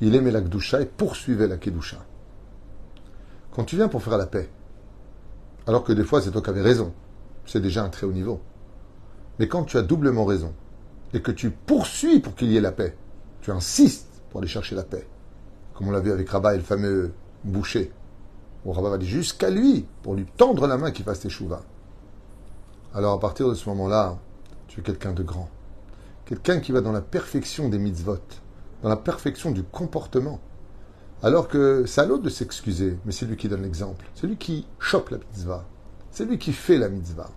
Il 0.00 0.14
aimait 0.14 0.30
la 0.30 0.40
Gdusha 0.40 0.80
et 0.80 0.86
poursuivait 0.86 1.48
la 1.48 1.58
Kedusha. 1.58 1.98
Quand 3.52 3.64
tu 3.64 3.76
viens 3.76 3.88
pour 3.88 4.02
faire 4.02 4.16
la 4.16 4.26
paix, 4.26 4.48
alors 5.66 5.84
que 5.84 5.92
des 5.92 6.04
fois 6.04 6.22
c'est 6.22 6.30
toi 6.30 6.40
qui 6.40 6.48
avais 6.48 6.62
raison, 6.62 6.94
c'est 7.50 7.60
déjà 7.60 7.82
un 7.82 7.88
très 7.88 8.06
haut 8.06 8.12
niveau. 8.12 8.40
Mais 9.40 9.48
quand 9.48 9.64
tu 9.64 9.76
as 9.76 9.82
doublement 9.82 10.24
raison 10.24 10.54
et 11.12 11.20
que 11.20 11.32
tu 11.32 11.50
poursuis 11.50 12.20
pour 12.20 12.36
qu'il 12.36 12.52
y 12.52 12.56
ait 12.56 12.60
la 12.60 12.70
paix, 12.70 12.96
tu 13.40 13.50
insistes 13.50 14.22
pour 14.30 14.38
aller 14.38 14.48
chercher 14.48 14.76
la 14.76 14.84
paix. 14.84 15.04
Comme 15.74 15.88
on 15.88 15.90
l'a 15.90 15.98
vu 15.98 16.12
avec 16.12 16.28
Rabat 16.28 16.54
le 16.54 16.62
fameux 16.62 17.12
boucher. 17.42 17.90
Où 18.64 18.70
Rabat 18.70 18.90
va 18.90 18.94
aller 18.94 19.06
jusqu'à 19.06 19.50
lui 19.50 19.84
pour 20.02 20.14
lui 20.14 20.26
tendre 20.36 20.68
la 20.68 20.76
main 20.76 20.92
qu'il 20.92 21.04
fasse 21.04 21.20
tes 21.20 21.28
chouvas. 21.28 21.62
Alors 22.94 23.14
à 23.14 23.18
partir 23.18 23.48
de 23.48 23.54
ce 23.54 23.68
moment-là, 23.70 24.18
tu 24.68 24.78
es 24.78 24.82
quelqu'un 24.84 25.12
de 25.12 25.24
grand. 25.24 25.48
Quelqu'un 26.26 26.60
qui 26.60 26.70
va 26.70 26.80
dans 26.80 26.92
la 26.92 27.00
perfection 27.00 27.68
des 27.68 27.78
mitzvot, 27.78 28.20
dans 28.84 28.88
la 28.88 28.96
perfection 28.96 29.50
du 29.50 29.64
comportement. 29.64 30.38
Alors 31.24 31.48
que 31.48 31.84
c'est 31.84 32.00
à 32.00 32.06
l'autre 32.06 32.22
de 32.22 32.30
s'excuser, 32.30 32.96
mais 33.04 33.10
c'est 33.10 33.26
lui 33.26 33.36
qui 33.36 33.48
donne 33.48 33.62
l'exemple. 33.62 34.06
C'est 34.14 34.28
lui 34.28 34.36
qui 34.36 34.68
chope 34.78 35.10
la 35.10 35.18
mitzvah. 35.18 35.64
C'est 36.12 36.26
lui 36.26 36.38
qui 36.38 36.52
fait 36.52 36.78
la 36.78 36.88
mitzvah. 36.88 37.30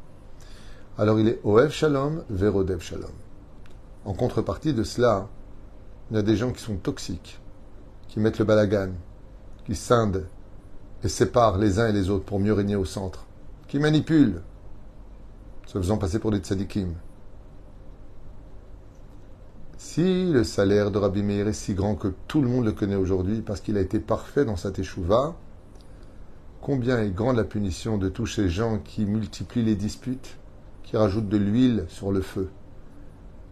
Alors 0.96 1.20
il 1.20 1.28
est 1.28 1.40
Oev 1.44 1.72
Shalom, 1.72 2.24
Verodev 2.30 2.80
Shalom. 2.80 3.10
En 4.06 4.14
contrepartie 4.14 4.76
de 4.76 4.84
cela, 4.84 5.28
il 6.12 6.18
y 6.18 6.20
a 6.20 6.22
des 6.22 6.36
gens 6.36 6.52
qui 6.52 6.62
sont 6.62 6.76
toxiques, 6.76 7.40
qui 8.08 8.20
mettent 8.20 8.38
le 8.38 8.46
balagan, 8.46 8.92
qui 9.66 9.74
scindent 9.74 10.28
et 11.04 11.10
séparent 11.10 11.58
les 11.58 11.80
uns 11.80 11.88
et 11.88 11.94
les 11.94 12.12
autres 12.12 12.26
pour 12.26 12.40
mieux 12.40 12.54
régner 12.54 12.76
au 12.76 12.86
centre, 12.86 13.26
qui 13.68 13.80
manipulent, 13.80 14.44
se 15.66 15.80
faisant 15.80 15.98
passer 15.98 16.20
pour 16.20 16.30
des 16.30 16.38
tzadikim. 16.38 16.94
Si 19.80 20.32
le 20.32 20.44
salaire 20.44 20.92
de 20.92 21.00
Rabbi 21.00 21.24
Meir 21.24 21.48
est 21.48 21.54
si 21.54 21.74
grand 21.74 21.96
que 21.96 22.14
tout 22.28 22.44
le 22.44 22.48
monde 22.48 22.66
le 22.66 22.72
connaît 22.72 22.96
aujourd'hui 22.96 23.42
parce 23.42 23.62
qu'il 23.62 23.78
a 23.78 23.82
été 23.82 24.00
parfait 24.00 24.46
dans 24.46 24.58
sa 24.58 24.70
teshuva, 24.70 25.34
combien 26.62 27.00
est 27.00 27.10
grande 27.10 27.38
la 27.38 27.44
punition 27.46 27.98
de 27.98 28.10
tous 28.10 28.28
ces 28.28 28.48
gens 28.48 28.78
qui 28.78 29.06
multiplient 29.06 29.64
les 29.64 29.76
disputes, 29.76 30.38
qui 30.84 30.98
rajoutent 30.98 31.30
de 31.30 31.38
l'huile 31.38 31.86
sur 31.88 32.12
le 32.12 32.22
feu, 32.22 32.50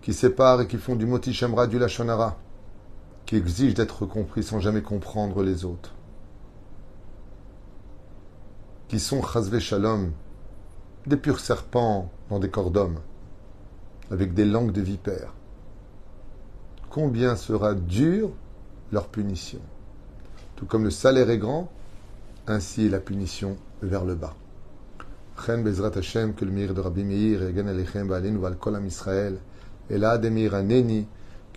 qui 0.01 0.13
séparent 0.13 0.61
et 0.61 0.67
qui 0.67 0.77
font 0.77 0.95
du 0.95 1.05
moti 1.05 1.33
shemra 1.33 1.67
du 1.67 1.79
lachonara, 1.79 2.37
qui 3.25 3.35
exigent 3.35 3.73
d'être 3.75 4.05
compris 4.05 4.43
sans 4.43 4.59
jamais 4.59 4.81
comprendre 4.81 5.43
les 5.43 5.65
autres, 5.65 5.95
qui 8.87 8.99
sont 8.99 9.21
chazve 9.21 9.59
shalom, 9.59 10.11
des 11.07 11.17
purs 11.17 11.39
serpents 11.39 12.11
dans 12.29 12.39
des 12.39 12.49
corps 12.49 12.71
d'hommes, 12.71 12.99
avec 14.11 14.33
des 14.33 14.45
langues 14.45 14.71
de 14.71 14.81
vipères. 14.81 15.33
Combien 16.89 17.37
sera 17.37 17.73
dure 17.73 18.31
leur 18.91 19.07
punition 19.07 19.61
Tout 20.57 20.65
comme 20.65 20.83
le 20.83 20.91
salaire 20.91 21.29
est 21.29 21.37
grand, 21.37 21.71
ainsi 22.47 22.85
est 22.85 22.89
la 22.89 22.99
punition 22.99 23.55
vers 23.81 24.03
le 24.03 24.15
bas. 24.15 24.35
Que 25.35 26.45
de 26.45 26.81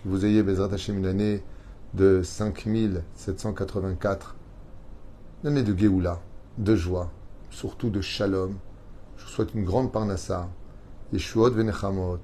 vous 0.05 0.25
ayez 0.25 0.43
Bezrat 0.43 0.73
Hashem 0.73 0.97
une 0.97 1.05
de 1.93 2.21
5784, 2.23 4.35
une 5.43 5.49
année 5.49 5.63
de 5.63 5.77
Géoula, 5.77 6.19
de 6.57 6.75
joie, 6.75 7.11
surtout 7.51 7.89
de 7.89 8.01
Shalom. 8.01 8.55
Je 9.17 9.23
vous 9.23 9.29
souhaite 9.29 9.53
une 9.53 9.65
grande 9.65 9.91
parnassa, 9.91 10.49
Yeshuot 11.13 11.51
Venechamot, 11.51 12.19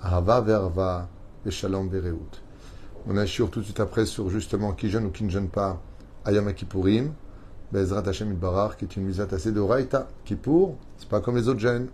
Verva, 0.00 1.08
et 1.44 1.50
Shalom. 1.50 1.90
On 3.06 3.16
assure 3.16 3.50
tout 3.50 3.60
de 3.60 3.64
suite 3.64 3.80
après 3.80 4.06
sur 4.06 4.30
justement 4.30 4.72
qui 4.72 4.88
jeûne 4.88 5.06
ou 5.06 5.10
qui 5.10 5.24
ne 5.24 5.30
jeûne 5.30 5.48
pas 5.48 5.82
Kippourim, 6.56 7.12
Bezrat 7.74 8.06
Hashem 8.06 8.32
Barar, 8.34 8.76
qui 8.76 8.84
est 8.84 8.94
une 8.94 9.02
misat 9.02 9.26
assez 9.32 9.50
d'Oraita. 9.50 10.06
Kippour, 10.24 10.76
c'est 10.96 11.08
pas 11.08 11.20
comme 11.20 11.36
les 11.36 11.48
autres 11.48 11.58
jeûnes, 11.58 11.88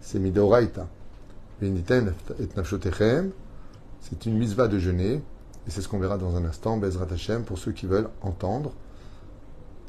c'est 0.00 0.18
Midoraita. 0.18 0.88
C'est 1.60 1.66
une 4.24 4.38
misva 4.38 4.68
de 4.68 4.78
jeûner, 4.78 5.22
et 5.66 5.70
c'est 5.70 5.82
ce 5.82 5.88
qu'on 5.88 5.98
verra 5.98 6.16
dans 6.16 6.34
un 6.36 6.46
instant, 6.46 6.78
Bezrat 6.78 7.12
Hashem, 7.12 7.44
pour 7.44 7.58
ceux 7.58 7.72
qui 7.72 7.84
veulent 7.84 8.08
entendre. 8.22 8.72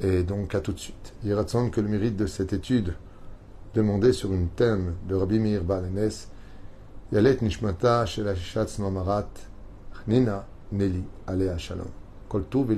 Et 0.02 0.24
donc, 0.24 0.56
à 0.56 0.60
tout 0.60 0.74
de 0.74 0.80
suite. 0.80 1.14
Il 1.24 1.34
semble 1.48 1.72
que 1.72 1.80
le 1.80 1.88
mérite 1.88 2.18
de 2.18 2.28
cette 2.28 2.52
étude 2.52 2.96
demandée 3.74 4.12
sur 4.12 4.34
une 4.34 4.50
thème 4.50 4.96
de 5.08 5.16
Rabbi 5.16 5.40
Meir 5.40 5.64
Balenes, 5.64 6.12
Yalet 7.14 7.38
Nishmata 7.42 8.06
Shel 8.06 8.36
Mamarat, 8.80 9.30
Nina 10.06 10.46
Neli 10.74 11.06
Alea 11.28 11.58
Shalom. 11.58 11.88
Kol 12.28 12.44
Tov 12.44 12.76